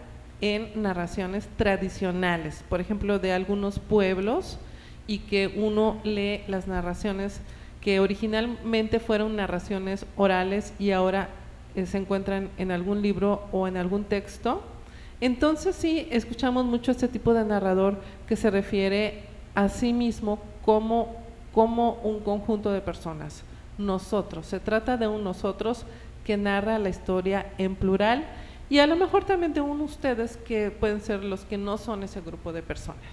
en 0.54 0.80
narraciones 0.80 1.48
tradicionales, 1.58 2.64
por 2.70 2.80
ejemplo, 2.80 3.18
de 3.18 3.34
algunos 3.34 3.80
pueblos 3.80 4.60
y 5.08 5.20
que 5.20 5.48
uno 5.48 6.00
lee 6.04 6.42
las 6.48 6.68
narraciones 6.68 7.42
que 7.82 8.00
originalmente 8.00 9.00
fueron 9.00 9.36
narraciones 9.36 10.06
orales 10.16 10.72
y 10.78 10.92
ahora 10.92 11.30
eh, 11.74 11.88
se 11.88 11.98
encuentran 11.98 12.50
en 12.60 12.70
algún 12.70 13.02
libro 13.02 13.48
o 13.52 13.68
en 13.68 13.76
algún 13.76 14.04
texto. 14.04 14.62
Entonces 15.20 15.76
sí, 15.76 16.08
escuchamos 16.12 16.64
mucho 16.64 16.92
este 16.92 17.08
tipo 17.08 17.34
de 17.34 17.44
narrador 17.44 18.00
que 18.28 18.36
se 18.36 18.52
refiere 18.52 19.24
a 19.56 19.68
sí 19.68 19.94
mismo 19.94 20.40
como, 20.64 21.16
como 21.54 21.94
un 22.04 22.20
conjunto 22.20 22.72
de 22.72 22.82
personas, 22.82 23.44
nosotros. 23.80 24.46
Se 24.46 24.60
trata 24.60 24.96
de 24.96 25.08
un 25.08 25.24
nosotros 25.24 25.86
que 26.24 26.38
narra 26.38 26.78
la 26.78 26.90
historia 26.90 27.48
en 27.58 27.76
plural 27.76 28.26
y 28.70 28.80
a 28.80 28.88
lo 28.88 28.96
mejor 28.96 29.24
también 29.24 29.54
de 29.54 29.62
uno 29.62 29.84
ustedes 29.84 30.38
que 30.38 30.72
pueden 30.72 31.02
ser 31.02 31.24
los 31.24 31.42
que 31.42 31.58
no 31.58 31.78
son 31.78 32.04
ese 32.04 32.22
grupo 32.22 32.52
de 32.52 32.62
personas. 32.62 33.04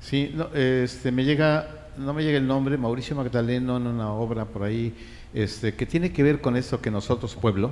Sí, 0.00 0.32
no, 0.34 0.48
este, 0.54 1.10
me 1.10 1.24
llega, 1.24 1.88
no 1.96 2.12
me 2.12 2.22
llega 2.22 2.36
el 2.36 2.46
nombre, 2.46 2.76
Mauricio 2.76 3.16
Magdaleno 3.16 3.78
en 3.78 3.86
una 3.86 4.12
obra 4.12 4.44
por 4.44 4.62
ahí, 4.62 4.94
este, 5.32 5.74
que 5.74 5.86
tiene 5.86 6.12
que 6.12 6.22
ver 6.22 6.40
con 6.40 6.56
eso 6.56 6.80
que 6.80 6.90
nosotros, 6.90 7.34
pueblo, 7.34 7.70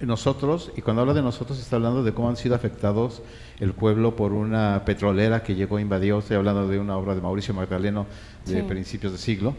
nosotros, 0.00 0.72
y 0.76 0.82
cuando 0.82 1.02
habla 1.02 1.14
de 1.14 1.22
nosotros 1.22 1.58
está 1.58 1.76
hablando 1.76 2.04
de 2.04 2.12
cómo 2.12 2.28
han 2.28 2.36
sido 2.36 2.54
afectados 2.54 3.22
el 3.60 3.72
pueblo 3.72 4.14
por 4.14 4.32
una 4.32 4.82
petrolera 4.84 5.42
que 5.42 5.54
llegó, 5.54 5.78
invadió, 5.78 6.18
estoy 6.18 6.36
hablando 6.36 6.68
de 6.68 6.78
una 6.78 6.96
obra 6.96 7.14
de 7.14 7.20
Mauricio 7.20 7.54
Magdaleno 7.54 8.06
de 8.44 8.62
principios 8.62 9.12
de 9.12 9.18
siglo, 9.18 9.54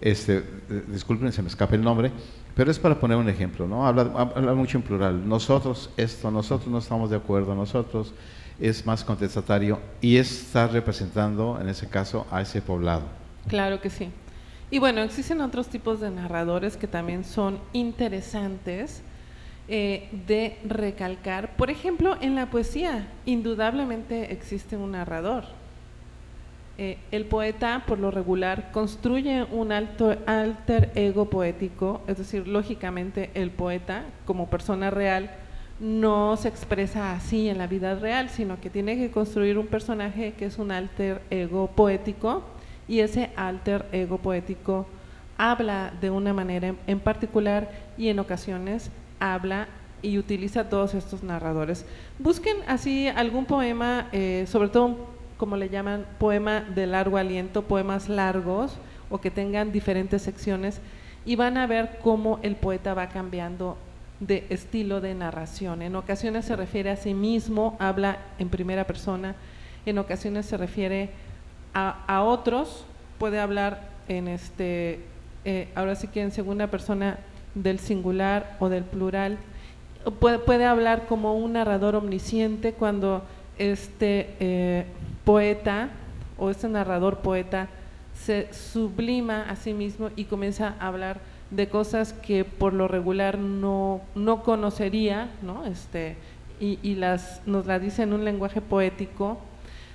este, 0.00 0.42
disculpen, 0.88 1.32
se 1.32 1.42
me 1.42 1.48
escapa 1.48 1.74
el 1.74 1.82
nombre, 1.82 2.10
pero 2.58 2.72
es 2.72 2.78
para 2.80 2.98
poner 2.98 3.16
un 3.16 3.28
ejemplo, 3.28 3.68
¿no? 3.68 3.86
Habla, 3.86 4.52
mucho 4.52 4.78
en 4.78 4.82
plural. 4.82 5.28
Nosotros, 5.28 5.90
esto, 5.96 6.28
nosotros 6.28 6.68
no 6.68 6.78
estamos 6.78 7.08
de 7.08 7.14
acuerdo, 7.14 7.54
nosotros 7.54 8.12
es 8.58 8.84
más 8.84 9.04
contestatario 9.04 9.78
y 10.00 10.16
está 10.16 10.66
representando, 10.66 11.56
en 11.60 11.68
ese 11.68 11.88
caso, 11.88 12.26
a 12.32 12.42
ese 12.42 12.60
poblado. 12.60 13.04
Claro 13.46 13.80
que 13.80 13.90
sí. 13.90 14.10
Y 14.72 14.80
bueno, 14.80 15.02
existen 15.02 15.40
otros 15.40 15.68
tipos 15.68 16.00
de 16.00 16.10
narradores 16.10 16.76
que 16.76 16.88
también 16.88 17.22
son 17.22 17.60
interesantes 17.72 19.02
eh, 19.68 20.08
de 20.26 20.58
recalcar. 20.64 21.54
Por 21.54 21.70
ejemplo, 21.70 22.16
en 22.20 22.34
la 22.34 22.50
poesía, 22.50 23.06
indudablemente 23.24 24.32
existe 24.32 24.76
un 24.76 24.90
narrador. 24.90 25.44
Eh, 26.80 26.96
el 27.10 27.24
poeta, 27.24 27.82
por 27.88 27.98
lo 27.98 28.12
regular, 28.12 28.70
construye 28.70 29.42
un 29.50 29.72
alto, 29.72 30.16
alter 30.26 30.92
ego 30.94 31.28
poético, 31.28 32.02
es 32.06 32.18
decir, 32.18 32.46
lógicamente 32.46 33.32
el 33.34 33.50
poeta, 33.50 34.04
como 34.24 34.48
persona 34.48 34.88
real, 34.88 35.28
no 35.80 36.36
se 36.36 36.46
expresa 36.46 37.12
así 37.12 37.48
en 37.48 37.58
la 37.58 37.66
vida 37.66 37.96
real, 37.96 38.28
sino 38.28 38.60
que 38.60 38.70
tiene 38.70 38.96
que 38.96 39.10
construir 39.10 39.58
un 39.58 39.66
personaje 39.66 40.34
que 40.34 40.44
es 40.44 40.58
un 40.58 40.70
alter 40.70 41.20
ego 41.30 41.66
poético 41.66 42.44
y 42.86 43.00
ese 43.00 43.30
alter 43.34 43.86
ego 43.90 44.18
poético 44.18 44.86
habla 45.36 45.92
de 46.00 46.10
una 46.10 46.32
manera 46.32 46.76
en 46.86 47.00
particular 47.00 47.70
y 47.96 48.08
en 48.08 48.20
ocasiones 48.20 48.92
habla 49.18 49.66
y 50.00 50.16
utiliza 50.18 50.68
todos 50.68 50.94
estos 50.94 51.24
narradores. 51.24 51.84
Busquen 52.20 52.56
así 52.68 53.08
algún 53.08 53.46
poema, 53.46 54.08
eh, 54.12 54.46
sobre 54.48 54.68
todo 54.68 55.17
como 55.38 55.56
le 55.56 55.70
llaman, 55.70 56.04
poema 56.18 56.60
de 56.60 56.86
largo 56.86 57.16
aliento, 57.16 57.62
poemas 57.62 58.08
largos 58.08 58.76
o 59.08 59.20
que 59.20 59.30
tengan 59.30 59.72
diferentes 59.72 60.20
secciones 60.22 60.80
y 61.24 61.36
van 61.36 61.56
a 61.56 61.66
ver 61.66 61.98
cómo 62.02 62.40
el 62.42 62.56
poeta 62.56 62.92
va 62.92 63.08
cambiando 63.08 63.78
de 64.20 64.46
estilo 64.50 65.00
de 65.00 65.14
narración. 65.14 65.80
En 65.80 65.94
ocasiones 65.94 66.44
se 66.44 66.56
refiere 66.56 66.90
a 66.90 66.96
sí 66.96 67.14
mismo, 67.14 67.76
habla 67.78 68.18
en 68.38 68.48
primera 68.48 68.84
persona, 68.84 69.36
en 69.86 69.98
ocasiones 69.98 70.46
se 70.46 70.56
refiere 70.56 71.10
a, 71.72 72.22
otros, 72.24 72.84
puede 73.18 73.38
hablar 73.38 73.88
en 74.08 74.26
este, 74.26 74.98
eh, 75.44 75.68
ahora 75.76 75.94
sí 75.94 76.08
que 76.08 76.22
en 76.22 76.32
segunda 76.32 76.66
persona 76.66 77.18
del 77.54 77.78
singular 77.78 78.56
o 78.58 78.68
del 78.68 78.82
plural, 78.82 79.38
puede, 80.18 80.40
puede 80.40 80.64
hablar 80.64 81.06
como 81.06 81.36
un 81.36 81.52
narrador 81.52 81.94
omnisciente 81.94 82.72
cuando 82.72 83.22
este 83.58 84.34
eh, 84.40 84.86
poeta 85.28 85.90
o 86.38 86.48
este 86.48 86.70
narrador 86.70 87.18
poeta 87.18 87.68
se 88.14 88.50
sublima 88.50 89.42
a 89.42 89.56
sí 89.56 89.74
mismo 89.74 90.08
y 90.16 90.24
comienza 90.24 90.74
a 90.80 90.86
hablar 90.86 91.20
de 91.50 91.68
cosas 91.68 92.14
que 92.14 92.46
por 92.46 92.72
lo 92.72 92.88
regular 92.88 93.36
no, 93.36 94.00
no 94.14 94.42
conocería, 94.42 95.28
¿no? 95.42 95.66
Este, 95.66 96.16
y, 96.60 96.78
y 96.82 96.94
las, 96.94 97.42
nos 97.44 97.66
la 97.66 97.78
dice 97.78 98.04
en 98.04 98.14
un 98.14 98.24
lenguaje 98.24 98.62
poético, 98.62 99.36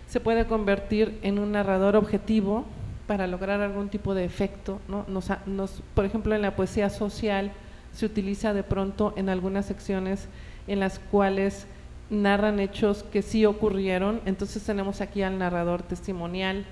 se 0.05 0.19
puede 0.19 0.45
convertir 0.45 1.17
en 1.23 1.39
un 1.39 1.53
narrador 1.53 1.95
objetivo 1.95 2.65
para 3.07 3.25
lograr 3.25 3.59
algún 3.59 3.89
tipo 3.89 4.13
de 4.13 4.25
efecto. 4.25 4.81
¿no? 4.87 5.03
Nos, 5.07 5.31
nos, 5.47 5.81
por 5.95 6.05
ejemplo, 6.05 6.35
en 6.35 6.43
la 6.43 6.55
poesía 6.55 6.91
social 6.91 7.51
se 7.91 8.05
utiliza 8.05 8.53
de 8.53 8.61
pronto 8.61 9.15
en 9.17 9.29
algunas 9.29 9.65
secciones 9.65 10.27
en 10.67 10.79
las 10.79 10.99
cuales 10.99 11.65
narran 12.09 12.59
hechos 12.59 13.03
que 13.03 13.21
sí 13.21 13.45
ocurrieron, 13.45 14.21
entonces 14.25 14.63
tenemos 14.63 15.01
aquí 15.01 15.21
al 15.21 15.37
narrador 15.37 15.83
testimonial 15.83 16.65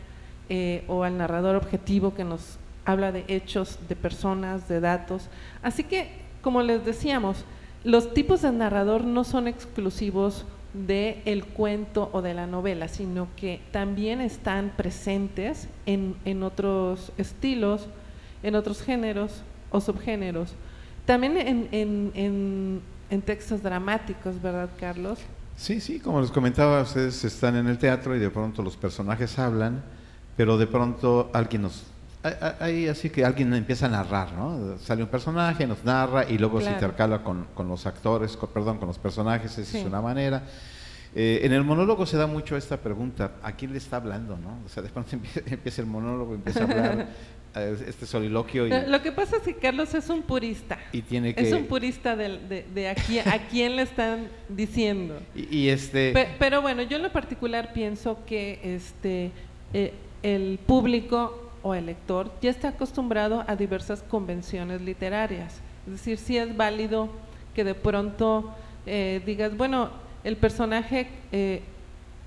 eh, 0.50 0.84
o 0.88 1.04
al 1.04 1.17
narrador 1.17 1.56
objetivo 1.56 2.13
que 2.13 2.24
nos 2.24 2.58
habla 2.86 3.12
de 3.12 3.24
hechos, 3.28 3.80
de 3.88 3.96
personas, 3.96 4.67
de 4.67 4.80
datos. 4.80 5.30
Así 5.63 5.84
que, 5.84 6.10
como 6.41 6.62
les 6.62 6.86
decíamos, 6.86 7.46
los 7.84 8.13
tipos 8.13 8.41
de 8.41 8.52
narrador 8.52 9.04
no 9.04 9.24
son 9.24 9.48
exclusivos 9.48 10.46
del 10.74 11.17
el 11.26 11.46
cuento 11.46 12.10
o 12.13 12.22
de 12.22 12.34
la 12.34 12.48
novela, 12.48 12.88
sino 12.88 13.28
que 13.36 13.60
también 13.72 14.22
están 14.22 14.72
presentes 14.78 15.67
en, 15.86 16.15
en 16.26 16.44
otros 16.44 17.12
estilos, 17.17 17.88
en 18.44 18.56
otros 18.56 18.82
géneros 18.82 19.44
o 19.70 19.82
subgéneros. 19.82 20.54
También 21.06 21.70
en, 21.74 22.82
textos 23.19 23.62
dramáticos, 23.62 24.41
¿verdad, 24.41 24.69
Carlos? 24.80 25.19
Sí, 25.58 25.82
sí, 25.82 26.00
como 26.00 26.21
les 26.21 26.32
comentaba, 26.32 26.82
ustedes 26.82 27.24
están 27.26 27.58
en 27.58 27.67
el 27.67 27.78
teatro 27.78 28.15
y 28.15 28.19
de 28.19 28.30
pronto 28.30 28.63
los 28.63 28.78
personajes 28.78 29.38
hablan, 29.38 29.84
pero 30.38 30.58
de 30.58 30.67
pronto 30.67 31.30
alguien 31.34 31.63
nos... 31.63 31.84
Hay 32.60 32.88
así 32.88 33.10
que 33.10 33.26
alguien 33.26 33.54
empieza 33.54 33.88
a 33.88 33.89
narrar, 33.89 34.32
¿no? 34.34 34.78
Sale 34.78 35.04
un 35.04 35.10
personaje, 35.10 35.67
nos 35.67 35.84
narra 35.84 36.30
y 36.30 36.38
luego 36.38 36.62
se 36.62 36.71
intercala 36.71 37.24
con, 37.24 37.47
con 37.54 37.67
los 37.67 37.86
actores, 37.86 38.38
perdón, 38.54 38.78
con 38.78 38.88
los 38.88 38.97
personajes, 38.97 39.58
esa 39.58 39.78
es 39.78 39.86
una 39.86 40.02
manera. 40.02 40.43
Eh, 41.13 41.41
en 41.43 41.52
el 41.52 41.63
monólogo 41.63 42.06
se 42.06 42.15
da 42.15 42.26
mucho 42.26 42.56
esta 42.56 42.78
pregunta, 42.78 43.34
¿a 43.43 43.52
quién 43.54 43.71
le 43.71 43.78
está 43.78 43.97
hablando? 43.97 44.38
¿no? 44.38 44.60
O 44.65 44.69
sea, 44.69 44.82
de 44.82 44.89
pronto 44.89 45.12
empieza, 45.45 45.82
el 45.82 45.88
monólogo, 45.88 46.36
empieza 46.36 46.62
a 46.62 46.63
hablar 46.63 47.08
eh, 47.56 47.78
este 47.86 48.06
soliloquio. 48.06 48.67
Y, 48.67 48.88
Lo 48.88 49.02
que 49.02 49.12
pasa 49.12 49.38
es 49.38 49.43
que 49.43 49.56
Carlos 49.56 49.93
es 49.93 50.10
un 50.10 50.21
purista. 50.21 50.80
Y 50.93 51.02
tiene 51.02 51.36
que, 51.36 51.41
es 51.41 51.54
un 51.54 51.65
purista 51.65 52.15
de, 52.15 52.65
de, 52.74 52.89
a, 52.89 52.95
quién, 53.50 53.76
le 53.76 53.82
están 53.82 54.30
diciendo. 54.47 55.19
Y, 55.36 55.67
este... 55.67 56.13
pero 56.39 56.62
bueno, 56.62 56.82
yo 56.84 56.95
en 56.95 57.04
lo 57.04 57.12
particular 57.12 57.74
pienso 57.74 58.19
que 58.26 58.60
este, 58.63 59.32
eh, 59.74 59.93
el 60.24 60.60
público 60.65 61.52
o 61.62 61.76
el 61.76 61.88
lector 61.88 62.32
ya 62.41 62.50
está 62.50 62.69
acostumbrado 62.69 63.43
a 63.47 63.58
diversas 63.58 64.02
convenciones 64.02 64.82
literarias. 64.82 65.60
Es 65.86 65.93
decir, 65.93 66.17
si 66.17 66.38
es 66.38 66.56
válido 66.56 67.10
que 67.54 67.65
de 67.65 67.76
pronto 67.76 68.56
digas, 68.86 69.56
bueno, 69.56 69.91
el 70.23 70.38
personaje 70.38 71.07
eh, 71.31 71.62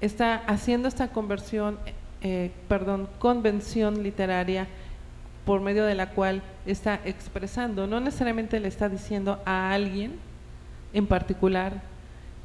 está 0.00 0.36
haciendo 0.46 0.88
esta 0.88 1.08
conversión, 1.08 1.78
eh, 2.22 2.50
perdón, 2.68 3.08
convención 3.18 4.02
literaria 4.02 4.66
por 5.44 5.60
medio 5.60 5.84
de 5.84 5.94
la 5.94 6.10
cual 6.10 6.42
está 6.66 7.00
expresando, 7.04 7.86
no 7.86 8.00
necesariamente 8.00 8.58
le 8.60 8.68
está 8.68 8.88
diciendo 8.88 9.40
a 9.44 9.72
alguien 9.72 10.12
en 10.92 11.06
particular, 11.06 11.82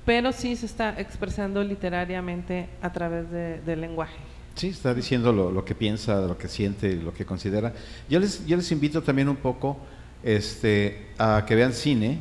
pero 0.05 0.31
sí 0.31 0.55
se 0.55 0.65
está 0.65 0.99
expresando 0.99 1.63
literariamente 1.63 2.67
a 2.81 2.91
través 2.91 3.29
del 3.31 3.79
lenguaje. 3.79 4.17
Sí, 4.55 4.69
está 4.69 4.93
diciendo 4.93 5.31
lo, 5.31 5.63
que 5.63 5.75
piensa, 5.75 6.19
lo 6.21 6.37
que 6.37 6.49
siente, 6.49 6.95
lo 6.95 7.13
que 7.13 7.25
considera. 7.25 7.73
Yo 8.09 8.19
les, 8.19 8.45
yo 8.45 8.57
les 8.57 8.69
invito 8.71 9.01
también 9.01 9.29
un 9.29 9.37
poco 9.37 9.77
este, 10.23 11.07
a 11.17 11.45
que 11.45 11.55
vean 11.55 11.71
cine 11.71 12.19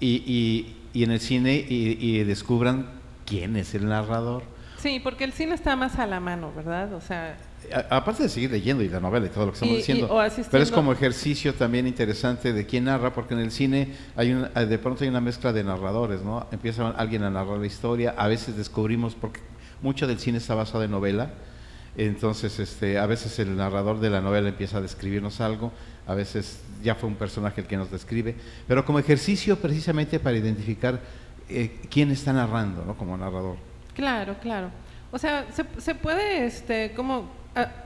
y 0.00 0.22
y 0.26 0.77
en 0.94 1.10
el 1.10 1.20
cine 1.20 1.64
y, 1.68 2.22
descubran 2.24 2.86
quién 3.26 3.56
es 3.56 3.74
el 3.74 3.86
narrador. 3.86 4.42
Sí, 4.78 5.00
porque 5.02 5.24
el 5.24 5.32
cine 5.32 5.54
está 5.54 5.74
más 5.76 5.98
a 5.98 6.06
la 6.06 6.20
mano, 6.20 6.52
¿verdad? 6.54 6.92
O 6.94 7.00
sea, 7.00 7.36
aparte 7.90 8.22
de 8.22 8.28
seguir 8.28 8.50
leyendo 8.50 8.82
y 8.84 8.88
la 8.88 9.00
novela 9.00 9.26
y 9.26 9.28
todo 9.28 9.46
lo 9.46 9.52
que 9.52 9.56
estamos 9.56 9.76
diciendo, 9.76 10.08
pero 10.50 10.62
es 10.62 10.70
como 10.70 10.92
ejercicio 10.92 11.52
también 11.54 11.86
interesante 11.86 12.52
de 12.52 12.66
quién 12.66 12.84
narra, 12.84 13.12
porque 13.12 13.34
en 13.34 13.40
el 13.40 13.50
cine 13.50 13.94
hay 14.14 14.32
de 14.32 14.78
pronto 14.78 15.02
hay 15.02 15.10
una 15.10 15.20
mezcla 15.20 15.52
de 15.52 15.64
narradores, 15.64 16.22
¿no? 16.22 16.46
Empieza 16.52 16.90
alguien 16.90 17.24
a 17.24 17.30
narrar 17.30 17.58
la 17.58 17.66
historia, 17.66 18.14
a 18.16 18.28
veces 18.28 18.56
descubrimos, 18.56 19.14
porque 19.14 19.40
mucho 19.82 20.06
del 20.06 20.18
cine 20.18 20.38
está 20.38 20.54
basado 20.54 20.84
en 20.84 20.90
novela, 20.90 21.30
entonces 22.04 22.58
este, 22.58 22.98
a 22.98 23.06
veces 23.06 23.38
el 23.38 23.56
narrador 23.56 24.00
de 24.00 24.08
la 24.08 24.20
novela 24.20 24.48
empieza 24.48 24.78
a 24.78 24.80
describirnos 24.80 25.40
algo, 25.40 25.72
a 26.06 26.14
veces 26.14 26.60
ya 26.82 26.94
fue 26.94 27.08
un 27.08 27.16
personaje 27.16 27.60
el 27.60 27.66
que 27.66 27.76
nos 27.76 27.90
describe, 27.90 28.34
pero 28.66 28.84
como 28.84 28.98
ejercicio 28.98 29.58
precisamente 29.58 30.18
para 30.18 30.36
identificar 30.36 31.00
eh, 31.48 31.80
quién 31.90 32.10
está 32.10 32.32
narrando, 32.32 32.84
¿no? 32.84 32.96
Como 32.96 33.16
narrador. 33.16 33.56
Claro, 33.94 34.36
claro. 34.40 34.70
O 35.10 35.18
sea, 35.18 35.46
se, 35.52 35.64
se 35.78 35.94
puede, 35.94 36.46
este, 36.46 36.92
como 36.94 37.38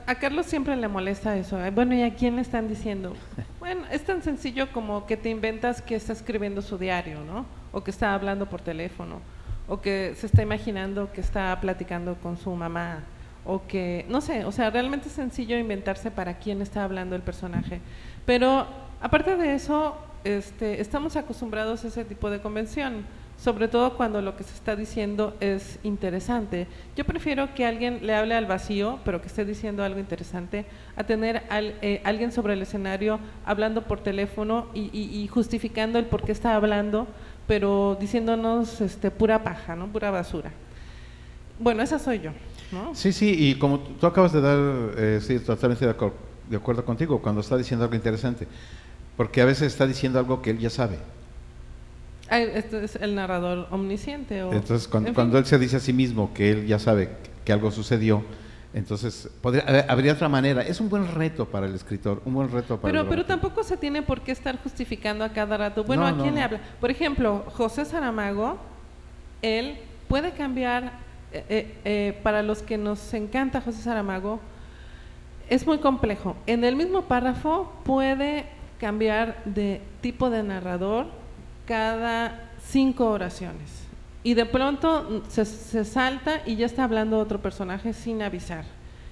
a, 0.05 0.15
Carlos 0.15 0.45
siempre 0.45 0.75
le 0.75 0.87
molesta 0.87 1.35
eso. 1.35 1.57
Bueno, 1.73 1.95
¿y 1.95 2.03
a 2.03 2.13
quién 2.13 2.35
le 2.35 2.41
están 2.41 2.67
diciendo? 2.67 3.13
Bueno, 3.59 3.85
es 3.91 4.03
tan 4.03 4.21
sencillo 4.21 4.73
como 4.73 5.05
que 5.05 5.15
te 5.15 5.29
inventas 5.29 5.81
que 5.81 5.95
está 5.95 6.11
escribiendo 6.11 6.61
su 6.61 6.77
diario, 6.77 7.21
¿no? 7.21 7.45
O 7.71 7.81
que 7.81 7.91
está 7.91 8.13
hablando 8.13 8.45
por 8.49 8.59
teléfono, 8.59 9.21
o 9.69 9.79
que 9.79 10.15
se 10.17 10.25
está 10.25 10.41
imaginando 10.41 11.13
que 11.13 11.21
está 11.21 11.57
platicando 11.61 12.15
con 12.15 12.35
su 12.35 12.53
mamá, 12.53 12.99
o 13.45 13.65
que, 13.67 14.05
no 14.09 14.21
sé, 14.21 14.45
o 14.45 14.51
sea, 14.51 14.69
realmente 14.69 15.07
es 15.07 15.13
sencillo 15.13 15.57
inventarse 15.57 16.11
para 16.11 16.37
quién 16.37 16.61
está 16.61 16.83
hablando 16.83 17.15
el 17.15 17.21
personaje. 17.21 17.81
Pero 18.25 18.65
aparte 19.01 19.35
de 19.35 19.55
eso, 19.55 19.97
este, 20.23 20.79
estamos 20.79 21.15
acostumbrados 21.15 21.83
a 21.83 21.89
ese 21.89 22.05
tipo 22.05 22.29
de 22.29 22.39
convención, 22.39 23.05
sobre 23.37 23.67
todo 23.67 23.97
cuando 23.97 24.21
lo 24.21 24.37
que 24.37 24.43
se 24.43 24.53
está 24.53 24.75
diciendo 24.75 25.35
es 25.41 25.79
interesante. 25.83 26.67
Yo 26.95 27.03
prefiero 27.03 27.53
que 27.53 27.65
alguien 27.65 28.05
le 28.07 28.15
hable 28.15 28.35
al 28.35 28.45
vacío, 28.45 28.99
pero 29.03 29.19
que 29.19 29.27
esté 29.27 29.43
diciendo 29.43 29.83
algo 29.83 29.99
interesante, 29.99 30.65
a 30.95 31.03
tener 31.03 31.43
al, 31.49 31.75
eh, 31.81 32.01
alguien 32.05 32.31
sobre 32.31 32.53
el 32.53 32.61
escenario 32.61 33.19
hablando 33.45 33.83
por 33.83 33.99
teléfono 33.99 34.67
y, 34.73 35.27
justificando 35.27 35.99
el 35.99 36.05
por 36.05 36.23
qué 36.23 36.31
está 36.31 36.55
hablando, 36.55 37.07
pero 37.45 37.97
diciéndonos 37.99 38.79
este, 38.79 39.11
pura 39.11 39.43
paja, 39.43 39.75
¿no? 39.75 39.87
pura 39.87 40.09
basura. 40.09 40.51
Bueno, 41.59 41.83
esa 41.83 41.99
soy 41.99 42.19
yo. 42.19 42.31
¿No? 42.73 42.95
Sí, 42.95 43.13
sí, 43.13 43.33
y 43.37 43.55
como 43.55 43.79
tú 43.79 44.07
acabas 44.07 44.33
de 44.33 44.41
dar, 44.41 44.59
eh, 44.97 45.19
sí, 45.21 45.39
totalmente 45.39 45.85
de 45.85 45.91
acuerdo 45.91 46.33
de 46.49 46.57
acuerdo 46.57 46.85
contigo 46.85 47.21
cuando 47.21 47.41
está 47.41 47.57
diciendo 47.57 47.85
algo 47.85 47.95
interesante, 47.95 48.47
porque 49.17 49.41
a 49.41 49.45
veces 49.45 49.67
está 49.67 49.87
diciendo 49.87 50.19
algo 50.19 50.41
que 50.41 50.51
él 50.51 50.59
ya 50.59 50.69
sabe. 50.69 50.97
Este 52.29 52.83
es 52.83 52.95
el 52.95 53.15
narrador 53.15 53.67
omnisciente. 53.69 54.39
entonces, 54.39 54.87
cuando, 54.87 55.37
él 55.37 55.45
se 55.45 55.59
dice 55.59 55.75
a 55.77 55.79
sí 55.79 55.93
mismo 55.93 56.33
que 56.33 56.51
él 56.51 56.67
ya 56.67 56.79
sabe 56.79 57.09
que 57.45 57.53
algo 57.53 57.69
sucedió, 57.69 58.23
entonces 58.73 59.29
podría, 59.41 59.85
habría 59.87 60.13
otra 60.13 60.29
manera. 60.29 60.63
Es 60.63 60.81
un 60.81 60.89
buen 60.89 61.13
reto 61.13 61.45
para 61.45 61.67
el 61.67 61.75
escritor, 61.75 62.23
un 62.25 62.33
buen 62.33 62.49
reto 62.49 62.79
para 62.79 62.91
Pero, 62.91 63.07
pero 63.07 63.25
tampoco 63.25 63.63
se 63.63 63.77
tiene 63.77 64.01
por 64.01 64.21
qué 64.21 64.31
estar 64.31 64.57
justificando 64.63 65.23
a 65.23 65.29
cada 65.29 65.57
rato. 65.57 65.83
Bueno, 65.83 66.07
¿a 66.07 66.17
quién 66.17 66.33
le 66.33 66.41
habla? 66.41 66.61
Por 66.79 66.89
ejemplo, 66.89 67.45
José 67.49 67.85
Saramago, 67.85 68.57
él 69.43 69.77
puede 70.07 70.31
cambiar, 70.31 70.93
eh, 71.33 71.75
eh, 71.83 72.19
para 72.21 72.43
los 72.43 72.61
que 72.61 72.77
nos 72.77 73.13
encanta 73.13 73.61
José 73.61 73.81
Saramago, 73.81 74.39
es 75.49 75.65
muy 75.65 75.79
complejo. 75.79 76.35
En 76.45 76.63
el 76.63 76.75
mismo 76.75 77.03
párrafo 77.03 77.71
puede 77.83 78.45
cambiar 78.79 79.43
de 79.45 79.81
tipo 80.01 80.29
de 80.29 80.43
narrador 80.43 81.07
cada 81.65 82.51
cinco 82.63 83.09
oraciones. 83.09 83.83
Y 84.23 84.35
de 84.35 84.45
pronto 84.45 85.23
se, 85.27 85.45
salta 85.85 86.41
y 86.45 86.55
ya 86.55 86.65
está 86.65 86.83
hablando 86.83 87.19
otro 87.19 87.41
personaje 87.41 87.93
sin 87.93 88.21
avisar. 88.21 88.65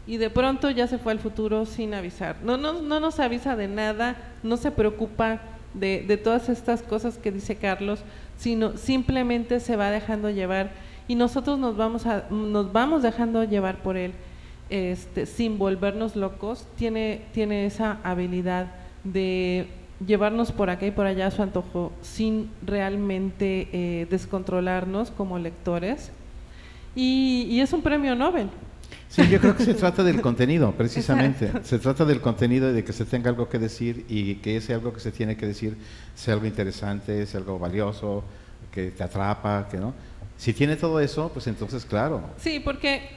Y 0.06 0.18
de 0.18 0.30
pronto 0.30 0.70
ya 0.70 0.88
se 0.88 1.00
fue 1.00 1.12
al 1.12 1.20
futuro 1.20 1.66
sin 1.66 1.94
avisar. 1.94 2.38
No, 2.44 2.56
no, 2.58 2.82
no 2.82 3.00
nos 3.00 3.20
avisa 3.20 3.56
de 3.56 3.68
nada, 3.68 4.16
no 4.44 4.58
se 4.58 4.72
preocupa 4.72 5.42
de 5.74 6.20
todas 6.22 6.50
estas 6.50 6.82
cosas 6.82 7.18
que 7.18 7.32
dice 7.32 7.56
Carlos, 7.56 8.04
sino 8.38 8.78
simplemente 8.78 9.60
se 9.60 9.76
va 9.76 9.90
dejando 9.92 10.30
llevar 10.30 10.72
y 11.12 11.16
nosotros 11.16 11.60
nos 11.60 11.76
vamos, 11.76 12.06
a, 12.06 12.24
nos 12.30 12.72
vamos 12.72 13.04
dejando 13.04 13.44
llevar 13.44 13.84
por 13.84 13.98
él 13.98 14.14
este, 14.70 15.26
sin 15.26 15.58
volvernos 15.58 16.16
locos, 16.16 16.66
tiene, 16.78 17.24
tiene 17.34 17.66
esa 17.66 17.98
habilidad 18.04 18.68
de 19.04 19.68
llevarnos 20.08 20.54
por 20.54 20.70
acá 20.70 20.86
y 20.86 20.92
por 20.92 21.08
allá 21.08 21.28
a 21.28 21.32
su 21.32 21.42
antojo 21.42 21.92
sin 22.02 22.50
realmente 22.66 23.68
eh, 23.74 24.08
descontrolarnos 24.10 25.12
como 25.12 25.38
lectores. 25.38 26.12
Y, 26.96 27.60
es 27.60 27.74
un 27.74 27.82
premio 27.82 28.16
Nobel. 28.16 28.50
Sí, 29.10 29.28
yo 29.28 29.42
creo 29.42 29.58
que 29.58 29.66
se 29.66 29.74
trata 29.74 30.06
del 30.06 30.22
contenido, 30.30 30.72
precisamente. 30.72 31.52
Se 31.64 31.78
trata 31.78 32.06
del 32.06 32.22
contenido 32.22 32.70
y 32.70 32.74
de 32.74 32.86
que 32.86 32.94
se 32.94 33.04
tenga 33.04 33.30
algo 33.30 33.50
que 33.50 33.60
decir 33.60 34.06
y 34.08 34.36
que 34.36 34.56
ese 34.56 34.74
algo 34.74 34.94
que 34.94 35.02
se 35.02 35.12
tiene 35.12 35.36
que 35.36 35.46
decir 35.46 35.76
sea 36.16 36.36
algo 36.36 36.46
interesante, 36.46 37.26
sea 37.26 37.42
algo 37.42 37.60
valioso, 37.60 38.24
que 38.72 38.92
te 38.92 39.04
atrapa, 39.04 39.68
que 39.70 39.76
no. 39.76 39.94
Si 40.42 40.54
tiene 40.54 40.76
todo 40.76 41.00
eso, 41.00 41.30
pues 41.32 41.46
entonces 41.46 41.86
claro. 41.86 42.24
Sí, 42.38 42.60
porque 42.60 43.12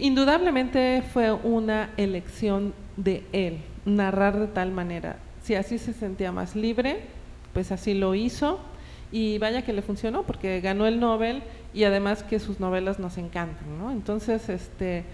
indudablemente 0.00 1.02
fue 1.12 1.30
una 1.30 1.90
elección 1.98 2.72
de 2.96 3.24
él, 3.32 3.58
narrar 3.84 4.40
de 4.40 4.46
tal 4.46 4.72
manera. 4.72 5.18
Si 5.42 5.54
así 5.54 5.76
se 5.76 5.92
sentía 5.92 6.32
más 6.32 6.56
libre, 6.56 7.02
pues 7.52 7.72
así 7.72 7.92
lo 7.92 8.14
hizo 8.14 8.58
y 9.12 9.36
vaya 9.36 9.66
que 9.66 9.74
le 9.74 9.82
funcionó 9.82 10.22
porque 10.22 10.62
ganó 10.62 10.86
el 10.86 10.98
Nobel 10.98 11.42
y 11.74 11.84
además 11.84 12.22
que 12.22 12.38
sus 12.38 12.58
novelas 12.58 12.98
nos 12.98 13.18
encantan, 13.18 13.78
¿no? 13.78 13.92
Entonces, 13.92 14.48
este, 14.48 15.04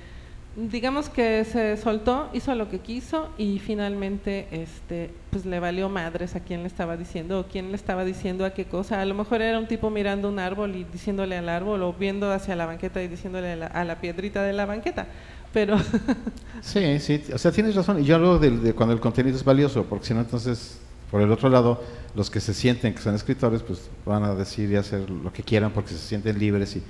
digamos 0.57 1.09
que 1.09 1.45
se 1.45 1.77
soltó, 1.77 2.29
hizo 2.33 2.55
lo 2.55 2.69
que 2.69 2.81
quiso 2.81 3.31
y 3.39 3.59
finalmente, 3.59 4.49
este, 4.51 5.11
pues 5.31 5.47
le 5.47 5.61
valió 5.61 5.89
madres 5.89 6.35
a 6.35 6.41
quien 6.41 6.63
le 6.63 6.67
estaba 6.67 6.97
diciendo 6.97 7.41
o 7.41 7.47
quién 7.47 7.71
le 7.71 7.77
estaba 7.77 8.05
diciendo 8.05 8.45
a 8.45 8.51
qué 8.51 8.65
cosa. 8.65 9.01
A 9.01 9.05
lo 9.05 9.15
mejor 9.15 9.43
era 9.43 9.59
un 9.59 9.69
tipo 9.69 9.91
mirando 9.91 10.29
un 10.29 10.39
árbol 10.39 10.77
y 10.77 10.85
diciéndole 10.85 11.37
al 11.37 11.49
árbol 11.49 11.83
o 11.83 11.93
viendo 11.93 12.33
hacia 12.33 12.57
la 12.57 12.67
banqueta 12.67 13.03
y 13.03 13.09
diciéndole 13.09 13.53
a 13.53 13.85
la, 13.85 14.01
piedrita 14.01 14.43
de 14.43 14.53
la 14.53 14.67
banqueta. 14.67 15.07
Pero 15.53 15.79
sí, 16.61 16.99
sí, 16.99 17.23
o 17.33 17.39
sea, 17.39 17.53
tienes 17.53 17.75
razón. 17.75 18.01
Y 18.01 18.05
yo 18.05 18.17
hablo 18.17 18.39
de 18.39 18.73
cuando 18.75 18.95
el 18.95 19.01
contenido 19.01 19.37
es 19.37 19.45
valioso, 19.45 19.85
porque 19.85 20.07
si 20.07 20.15
no, 20.15 20.21
entonces 20.21 20.81
por 21.11 21.21
el 21.21 21.31
otro 21.33 21.49
lado, 21.49 21.83
los 22.15 22.31
que 22.31 22.41
se 22.41 22.55
sienten 22.55 22.95
que 22.95 23.03
son 23.03 23.15
escritores, 23.15 23.63
pues 23.63 23.91
van 24.07 24.23
a 24.23 24.35
decir 24.35 24.71
y 24.71 24.77
hacer 24.77 25.11
lo 25.11 25.33
que 25.33 25.43
quieran 25.43 25.73
porque 25.73 25.91
se 25.91 25.99
sienten 25.99 26.39
libres. 26.39 26.77
Y, 26.77 26.83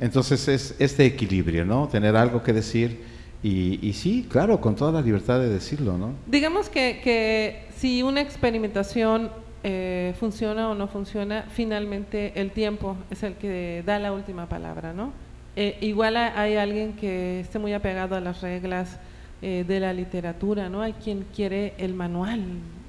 entonces 0.00 0.48
es 0.48 0.74
este 0.78 1.06
equilibrio, 1.06 1.64
¿no? 1.64 1.88
Tener 1.88 2.16
algo 2.16 2.42
que 2.42 2.52
decir 2.52 3.14
y, 3.42 3.92
sí, 3.92 4.26
claro, 4.30 4.58
con 4.58 4.74
toda 4.74 4.90
la 4.90 5.02
libertad 5.02 5.38
de 5.38 5.50
decirlo, 5.50 5.98
¿no? 5.98 6.14
Digamos 6.26 6.70
que, 6.70 7.00
que 7.04 7.66
si 7.76 8.02
una 8.02 8.22
experimentación 8.22 9.30
eh, 9.62 10.14
funciona 10.18 10.70
o 10.70 10.74
no 10.74 10.88
funciona, 10.88 11.44
finalmente 11.50 12.32
el 12.36 12.52
tiempo 12.52 12.96
es 13.10 13.22
el 13.22 13.34
que 13.34 13.82
da 13.84 13.98
la 13.98 14.12
última 14.12 14.48
palabra, 14.48 14.92
¿no? 14.92 15.12
Eh, 15.56 15.78
igual 15.82 16.16
hay 16.16 16.56
alguien 16.56 16.94
que 16.94 17.40
esté 17.40 17.58
muy 17.58 17.72
apegado 17.72 18.16
a 18.16 18.20
las 18.20 18.40
reglas 18.40 18.98
eh, 19.40 19.64
de 19.66 19.80
la 19.80 19.92
literatura, 19.92 20.68
¿no? 20.68 20.82
Hay 20.82 20.94
quien 20.94 21.24
quiere 21.34 21.74
el 21.78 21.94
manual 21.94 22.42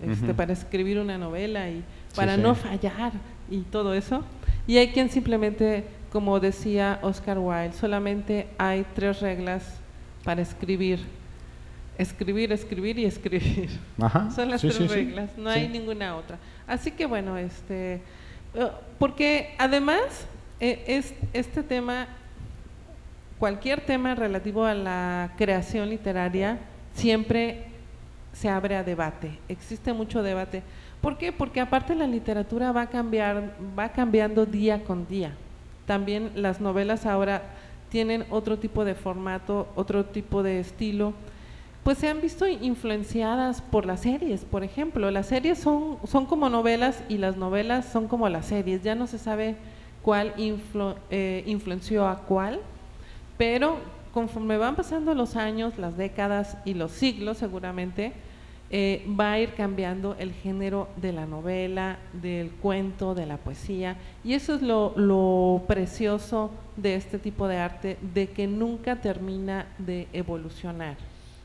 este, 0.03 0.33
para 0.33 0.53
escribir 0.53 0.99
una 0.99 1.17
novela 1.17 1.69
y 1.69 1.83
para 2.15 2.37
no 2.37 2.55
fallar 2.55 3.11
y 3.51 3.59
todo 3.61 3.93
eso. 3.93 4.23
Y 4.67 4.77
hay 4.77 4.89
quien 4.89 5.09
simplemente, 5.09 5.83
como 6.15 6.39
decía 6.39 6.97
Oscar 7.01 7.37
Wilde, 7.37 7.73
solamente 7.73 8.47
hay 8.57 8.85
tres 8.95 9.19
reglas 9.19 9.81
para 10.23 10.41
escribir. 10.41 11.01
Escribir, 11.97 12.53
escribir 12.53 12.97
y 12.99 13.03
escribir. 13.03 13.69
Son 14.33 14.49
las 14.49 14.61
tres 14.61 14.89
reglas, 14.89 15.37
no 15.37 15.49
hay 15.49 15.67
ninguna 15.67 16.15
otra. 16.15 16.37
Así 16.67 16.91
que 16.91 17.05
bueno, 17.05 17.37
este, 17.37 17.95
eh, 18.53 18.71
porque 18.97 19.55
además 19.57 20.25
eh, 20.61 20.85
es, 20.87 21.13
este 21.33 21.63
tema 21.63 22.07
cualquier 23.37 23.81
tema 23.81 24.15
relativo 24.15 24.63
a 24.63 24.73
la 24.73 25.33
creación 25.35 25.89
literaria 25.89 26.59
siempre 26.93 27.65
se 28.31 28.47
abre 28.47 28.77
a 28.77 28.85
debate, 28.85 29.37
existe 29.49 29.91
mucho 29.91 30.23
debate. 30.23 30.63
¿Por 31.01 31.17
qué? 31.17 31.33
Porque 31.33 31.59
aparte 31.59 31.93
la 31.93 32.07
literatura 32.07 32.71
va 32.71 32.83
a 32.83 32.89
cambiar, 32.89 33.57
va 33.77 33.89
cambiando 33.89 34.45
día 34.45 34.81
con 34.81 35.05
día. 35.05 35.33
También 35.85 36.31
las 36.35 36.61
novelas 36.61 37.05
ahora 37.05 37.43
tienen 37.89 38.25
otro 38.29 38.57
tipo 38.57 38.85
de 38.85 38.95
formato, 38.95 39.67
otro 39.75 40.05
tipo 40.05 40.43
de 40.43 40.59
estilo. 40.59 41.13
Pues 41.83 41.99
se 41.99 42.09
han 42.09 42.19
visto 42.21 42.47
influenciadas 42.47 43.61
por 43.61 43.85
las 43.85 44.01
series, 44.01 44.43
por 44.43 44.63
ejemplo. 44.63 45.11
Las 45.11 45.27
series 45.27 45.59
son, 45.59 45.97
son 46.05 46.25
como 46.25 46.49
novelas 46.49 47.03
y 47.09 47.19
las 47.19 47.37
novelas 47.37 47.85
son 47.85 48.07
como 48.07 48.27
las 48.29 48.47
series. 48.47 48.83
Ya 48.83 48.95
no 48.95 49.05
se 49.05 49.19
sabe 49.19 49.55
cuál 50.01 50.33
eh, 51.09 51.43
influenció 51.45 52.07
a 52.07 52.17
cuál 52.19 52.59
pero 53.37 53.77
conforme 54.13 54.57
van 54.57 54.75
pasando 54.75 55.13
los 55.13 55.35
años, 55.35 55.77
las 55.77 55.97
décadas 55.97 56.57
y 56.65 56.73
los 56.73 56.91
siglos 56.91 57.37
seguramente, 57.37 58.13
eh, 58.71 59.05
va 59.19 59.33
a 59.33 59.39
ir 59.39 59.53
cambiando 59.53 60.15
el 60.17 60.33
género 60.33 60.89
de 60.97 61.13
la 61.13 61.25
novela, 61.25 61.99
del 62.13 62.49
cuento, 62.49 63.13
de 63.13 63.25
la 63.25 63.37
poesía. 63.37 63.97
Y 64.23 64.33
eso 64.33 64.55
es 64.55 64.61
lo, 64.61 65.63
precioso 65.67 66.51
de 66.75 66.95
este 66.95 67.19
tipo 67.19 67.47
de 67.47 67.57
arte, 67.57 67.97
de 68.13 68.27
que 68.27 68.47
nunca 68.47 68.95
termina 68.97 69.67
de 69.77 70.07
evolucionar. 70.13 70.97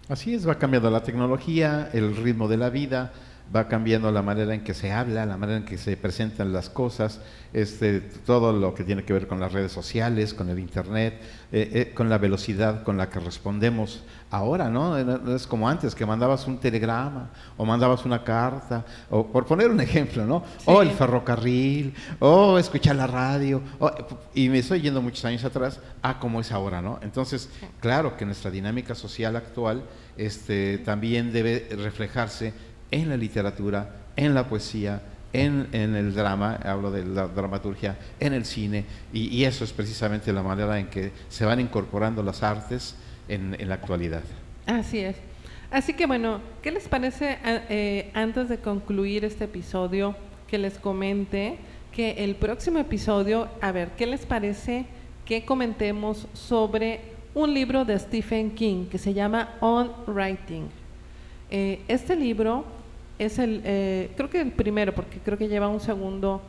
Así 0.09 0.35
es, 0.35 0.48
va 0.48 0.56
cambiando 0.56 0.90
la 0.90 1.02
tecnología, 1.02 1.90
el 1.92 2.16
ritmo 2.16 2.48
de 2.48 2.56
la 2.56 2.70
vida, 2.70 3.12
va 3.54 3.66
cambiando 3.66 4.12
la 4.12 4.22
manera 4.22 4.54
en 4.54 4.62
que 4.62 4.74
se 4.74 4.92
habla, 4.92 5.26
la 5.26 5.36
manera 5.36 5.58
en 5.58 5.64
que 5.64 5.76
se 5.76 5.96
presentan 5.96 6.52
las 6.52 6.70
cosas, 6.70 7.20
este, 7.52 8.00
todo 8.00 8.52
lo 8.52 8.74
que 8.74 8.84
tiene 8.84 9.04
que 9.04 9.12
ver 9.12 9.26
con 9.26 9.40
las 9.40 9.52
redes 9.52 9.72
sociales, 9.72 10.34
con 10.34 10.48
el 10.48 10.58
Internet, 10.60 11.20
eh, 11.50 11.70
eh, 11.72 11.92
con 11.94 12.08
la 12.08 12.18
velocidad 12.18 12.84
con 12.84 12.96
la 12.96 13.10
que 13.10 13.18
respondemos 13.18 14.04
ahora, 14.30 14.68
¿no? 14.68 14.96
Es 15.34 15.48
como 15.48 15.68
antes, 15.68 15.96
que 15.96 16.06
mandabas 16.06 16.46
un 16.46 16.58
telegrama 16.58 17.30
o 17.56 17.64
mandabas 17.64 18.04
una 18.04 18.22
carta, 18.22 18.84
o 19.10 19.26
por 19.26 19.46
poner 19.46 19.68
un 19.68 19.80
ejemplo, 19.80 20.24
¿no? 20.24 20.44
O 20.66 20.82
el 20.82 20.90
ferrocarril, 20.90 21.92
o 22.20 22.56
escuchar 22.56 22.94
la 22.94 23.08
radio, 23.08 23.60
y 24.32 24.48
me 24.48 24.60
estoy 24.60 24.80
yendo 24.80 25.02
muchos 25.02 25.24
años 25.24 25.44
atrás 25.44 25.80
a 26.02 26.20
como 26.20 26.40
es 26.40 26.52
ahora, 26.52 26.80
¿no? 26.80 27.00
Entonces, 27.02 27.50
claro 27.80 28.16
que 28.16 28.24
nuestra 28.24 28.52
dinámica 28.52 28.94
social 28.94 29.34
actual 29.34 29.82
este, 30.16 30.78
también 30.78 31.32
debe 31.32 31.68
reflejarse 31.76 32.52
en 32.90 33.09
la 33.09 33.16
literatura, 33.16 33.90
en 34.16 34.35
la 34.35 34.48
poesía, 34.48 35.03
en, 35.33 35.68
el 35.72 36.14
drama, 36.14 36.57
hablo 36.57 36.90
de 36.90 37.05
la 37.05 37.29
dramaturgia, 37.29 37.96
en 38.18 38.33
el 38.33 38.44
cine, 38.44 38.85
y, 39.12 39.44
eso 39.44 39.64
es 39.64 39.72
precisamente 39.72 40.33
la 40.33 40.42
manera 40.42 40.79
en 40.79 40.88
que 40.88 41.12
se 41.29 41.44
van 41.44 41.61
incorporando 41.61 42.22
las 42.22 42.42
artes 42.42 42.96
en, 43.29 43.57
la 43.68 43.74
actualidad. 43.74 44.22
Así 44.66 44.98
es. 44.98 45.16
Así 45.70 45.94
que 45.94 46.07
bueno, 46.07 46.40
¿qué 46.62 46.72
les 46.72 46.88
parece 46.88 47.38
eh, 47.44 48.11
antes 48.12 48.48
de 48.48 48.59
concluir 48.59 49.24
este 49.24 49.44
episodio 49.44 50.16
que 50.48 50.59
les 50.59 50.79
comente 50.79 51.59
que 51.92 52.24
el 52.24 52.35
próximo 52.37 52.79
episodio, 52.79 53.48
a 53.61 53.72
ver, 53.72 53.90
¿qué 53.96 54.07
les 54.07 54.26
parece 54.26 54.87
que 55.24 55.44
comentemos 55.44 56.26
sobre 56.35 57.00
un 57.35 57.55
libro 57.55 57.85
de 57.85 57.98
Stephen 57.98 58.50
King 58.53 58.87
que 58.87 58.98
se 58.98 59.14
llama 59.14 59.57
On 59.61 59.92
Writing? 60.07 60.68
Eh, 61.50 61.81
este 61.88 62.14
libro 62.16 62.64
es 63.20 63.38
el, 63.38 63.61
eh, 63.64 64.11
creo 64.16 64.30
que 64.30 64.40
el 64.40 64.50
primero, 64.50 64.94
porque 64.94 65.18
creo 65.18 65.37
que 65.37 65.46
lleva 65.46 65.68
un 65.68 65.78
segundo 65.78 66.40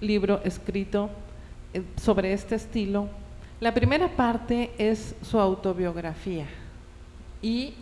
libro 0.00 0.40
escrito 0.44 1.10
eh, 1.74 1.82
sobre 2.00 2.32
este 2.32 2.54
estilo. 2.54 3.08
La 3.58 3.74
primera 3.74 4.08
parte 4.08 4.70
es 4.78 5.16
su 5.22 5.40
autobiografía 5.40 6.46
y 7.42 7.74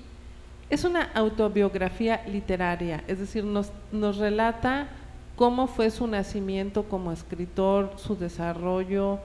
es 0.71 0.85
una 0.85 1.11
autobiografía 1.15 2.23
literaria, 2.27 3.05
es 3.07 3.19
decir, 3.19 3.45
nos, 3.45 3.73
nos 3.93 4.17
relata 4.17 4.89
cómo 5.37 5.67
fue 5.67 5.91
su 5.91 6.07
nacimiento 6.07 6.85
como 6.85 7.13
escritor, 7.13 7.93
su 7.97 8.17
desarrollo, 8.17 9.19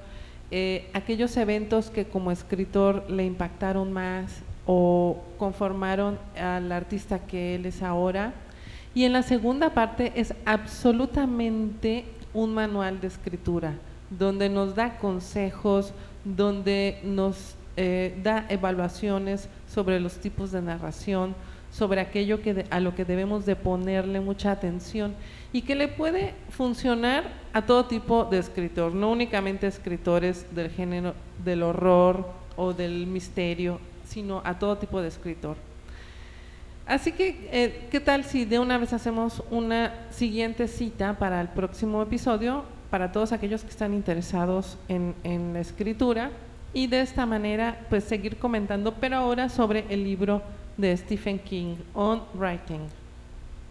eh, 0.51 0.89
aquellos 0.93 1.37
eventos 1.37 1.89
que 1.89 2.03
como 2.05 2.31
escritor 2.31 3.09
le 3.09 3.25
impactaron 3.25 3.93
más 3.93 4.41
o 4.65 5.21
conformaron 5.37 6.19
al 6.37 6.69
artista 6.73 7.19
que 7.19 7.55
él 7.55 7.65
es 7.65 7.81
ahora 7.81 8.33
y 8.95 9.03
en 9.03 9.11
la 9.11 9.23
segunda 9.23 9.71
parte 9.71 10.13
es 10.15 10.33
absolutamente 10.45 12.05
un 12.33 12.53
manual 12.53 13.01
de 13.01 13.07
escritura, 13.07 13.73
donde 14.09 14.49
nos 14.49 14.73
da 14.73 14.97
consejos, 14.97 15.93
donde 16.23 17.01
nos 17.03 17.55
eh, 17.75 18.17
da 18.23 18.45
evaluaciones 18.47 19.49
sobre 19.67 19.99
los 19.99 20.13
tipos 20.15 20.53
de 20.53 20.61
narración, 20.61 21.35
sobre 21.71 21.99
aquello 21.99 22.41
que 22.41 22.65
a 22.69 22.79
lo 22.79 22.95
que 22.95 23.03
debemos 23.03 23.45
de 23.45 23.57
ponerle 23.57 24.21
mucha 24.21 24.51
atención 24.51 25.13
y 25.51 25.63
que 25.63 25.75
le 25.75 25.89
puede 25.89 26.33
funcionar 26.49 27.25
a 27.51 27.65
todo 27.65 27.85
tipo 27.85 28.23
de 28.23 28.37
escritor, 28.37 28.93
no 28.93 29.11
únicamente 29.11 29.67
escritores 29.67 30.55
del 30.55 30.69
género 30.71 31.15
del 31.43 31.63
horror 31.63 32.29
o 32.55 32.71
del 32.71 33.07
misterio, 33.07 33.81
sino 34.05 34.41
a 34.45 34.57
todo 34.57 34.77
tipo 34.77 35.01
de 35.01 35.09
escritor. 35.09 35.57
Así 36.85 37.11
que, 37.11 37.49
eh, 37.51 37.87
¿qué 37.89 37.99
tal 37.99 38.23
si 38.25 38.45
de 38.45 38.59
una 38.59 38.77
vez 38.77 38.93
hacemos 38.93 39.43
una 39.49 39.91
siguiente 40.11 40.67
cita 40.67 41.17
para 41.17 41.41
el 41.41 41.47
próximo 41.47 42.01
episodio 42.03 42.63
para 42.91 43.11
todos 43.11 43.31
aquellos 43.31 43.61
que 43.63 43.69
están 43.69 43.93
interesados 43.93 44.77
en, 44.87 45.15
la 45.53 45.59
escritura 45.59 46.31
y 46.73 46.87
de 46.87 47.01
esta 47.01 47.25
manera 47.25 47.85
pues 47.89 48.03
seguir 48.03 48.37
comentando, 48.37 48.93
pero 48.93 49.17
ahora 49.17 49.49
sobre 49.49 49.85
el 49.89 50.03
libro 50.03 50.41
de 50.77 50.95
Stephen 50.95 51.39
King, 51.39 51.75
On 51.93 52.21
Writing. 52.35 52.81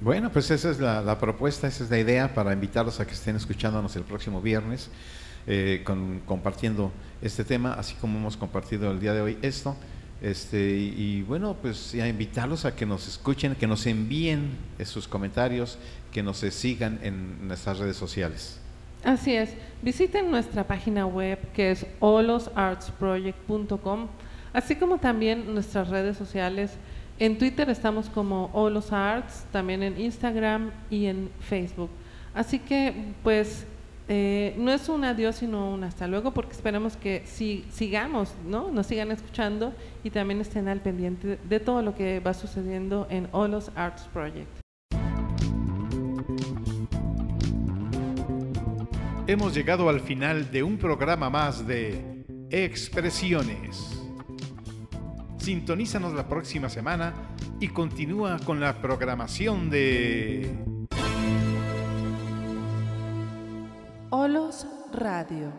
Bueno, 0.01 0.31
pues 0.31 0.51
esa 0.51 0.71
es 0.71 0.81
la, 0.81 1.19
propuesta, 1.19 1.69
esa 1.69 1.85
es 1.85 1.91
la 1.91 1.99
idea 1.99 2.35
para 2.35 2.53
invitarlos 2.53 2.99
a 3.01 3.07
que 3.07 3.12
estén 3.12 3.37
escuchándonos 3.37 3.95
el 3.97 4.03
próximo 4.03 4.43
viernes, 4.43 4.91
eh, 5.47 5.85
compartiendo 6.27 6.91
este 7.23 7.45
tema, 7.45 7.75
así 7.75 7.95
como 7.95 8.19
hemos 8.19 8.37
compartido 8.37 8.91
el 8.91 9.01
día 9.01 9.15
de 9.15 9.23
hoy 9.23 9.39
esto. 9.41 9.77
Este, 10.25 10.77
y, 10.79 11.20
bueno, 11.20 11.55
pues 11.61 11.95
a 11.95 12.09
invitarlos 12.09 12.64
a 12.64 12.75
que 12.75 12.87
nos 12.87 13.07
escuchen, 13.07 13.55
que 13.57 13.66
nos 13.66 13.85
envíen 13.85 14.53
sus 14.83 15.07
comentarios, 15.07 15.77
que 16.12 16.22
nos 16.22 16.39
sigan 16.39 16.99
en 17.03 17.47
nuestras 17.47 17.79
redes 17.79 17.99
sociales. 17.99 18.59
Así 19.05 19.35
es. 19.35 19.51
Visiten 19.83 20.31
nuestra 20.31 20.66
página 20.66 21.05
web 21.05 21.39
que 21.53 21.72
es 21.72 21.85
olosartsproject.com. 22.01 24.09
Así 24.55 24.77
como 24.77 24.97
también 24.97 25.53
nuestras 25.53 25.91
redes 25.91 26.16
sociales. 26.16 26.70
En 27.18 27.37
Twitter 27.37 27.68
estamos 27.68 28.09
como 28.09 28.47
Olos 28.55 28.93
Arts, 28.93 29.45
también 29.53 29.83
en 29.83 30.01
Instagram 30.01 30.70
y 30.89 31.05
en 31.05 31.29
Facebook. 31.41 31.91
Así 32.33 32.59
que, 32.59 33.12
pues, 33.22 33.66
eh, 34.07 34.55
no 34.59 34.71
es 34.71 34.89
un 34.91 35.05
adiós, 35.05 35.37
sino 35.37 35.73
un 35.73 35.83
hasta 35.83 36.07
luego, 36.07 36.33
porque 36.35 36.53
esperamos 36.53 36.97
que 36.97 37.23
si, 37.25 37.65
sigamos, 37.71 38.35
¿no? 38.47 38.71
Nos 38.71 38.87
sigan 38.87 39.11
escuchando 39.11 39.73
y 40.03 40.11
también 40.11 40.41
estén 40.41 40.69
al 40.69 40.81
pendiente 40.81 41.39
de 41.43 41.61
todo 41.61 41.81
lo 41.81 41.95
que 41.95 42.21
va 42.21 42.35
sucediendo 42.35 43.07
en 43.09 43.29
Olos 43.33 43.71
Arts 43.75 44.03
Project. 44.13 44.49
Hemos 49.27 49.55
llegado 49.55 49.89
al 49.89 50.01
final 50.01 50.51
de 50.51 50.63
un 50.63 50.77
programa 50.77 51.31
más 51.31 51.67
de 51.67 52.25
Expresiones. 52.51 54.03
Sintonízanos 55.39 56.13
la 56.13 56.29
próxima 56.29 56.69
semana 56.69 57.15
y 57.59 57.69
continúa 57.69 58.39
con 58.45 58.61
la 58.61 58.83
programación 58.83 59.71
de 59.71 60.74
Radio, 64.95 65.53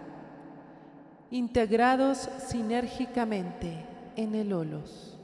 integrados 1.29 2.29
sinérgicamente 2.47 3.85
en 4.15 4.35
el 4.35 4.53
OLOS. 4.53 5.19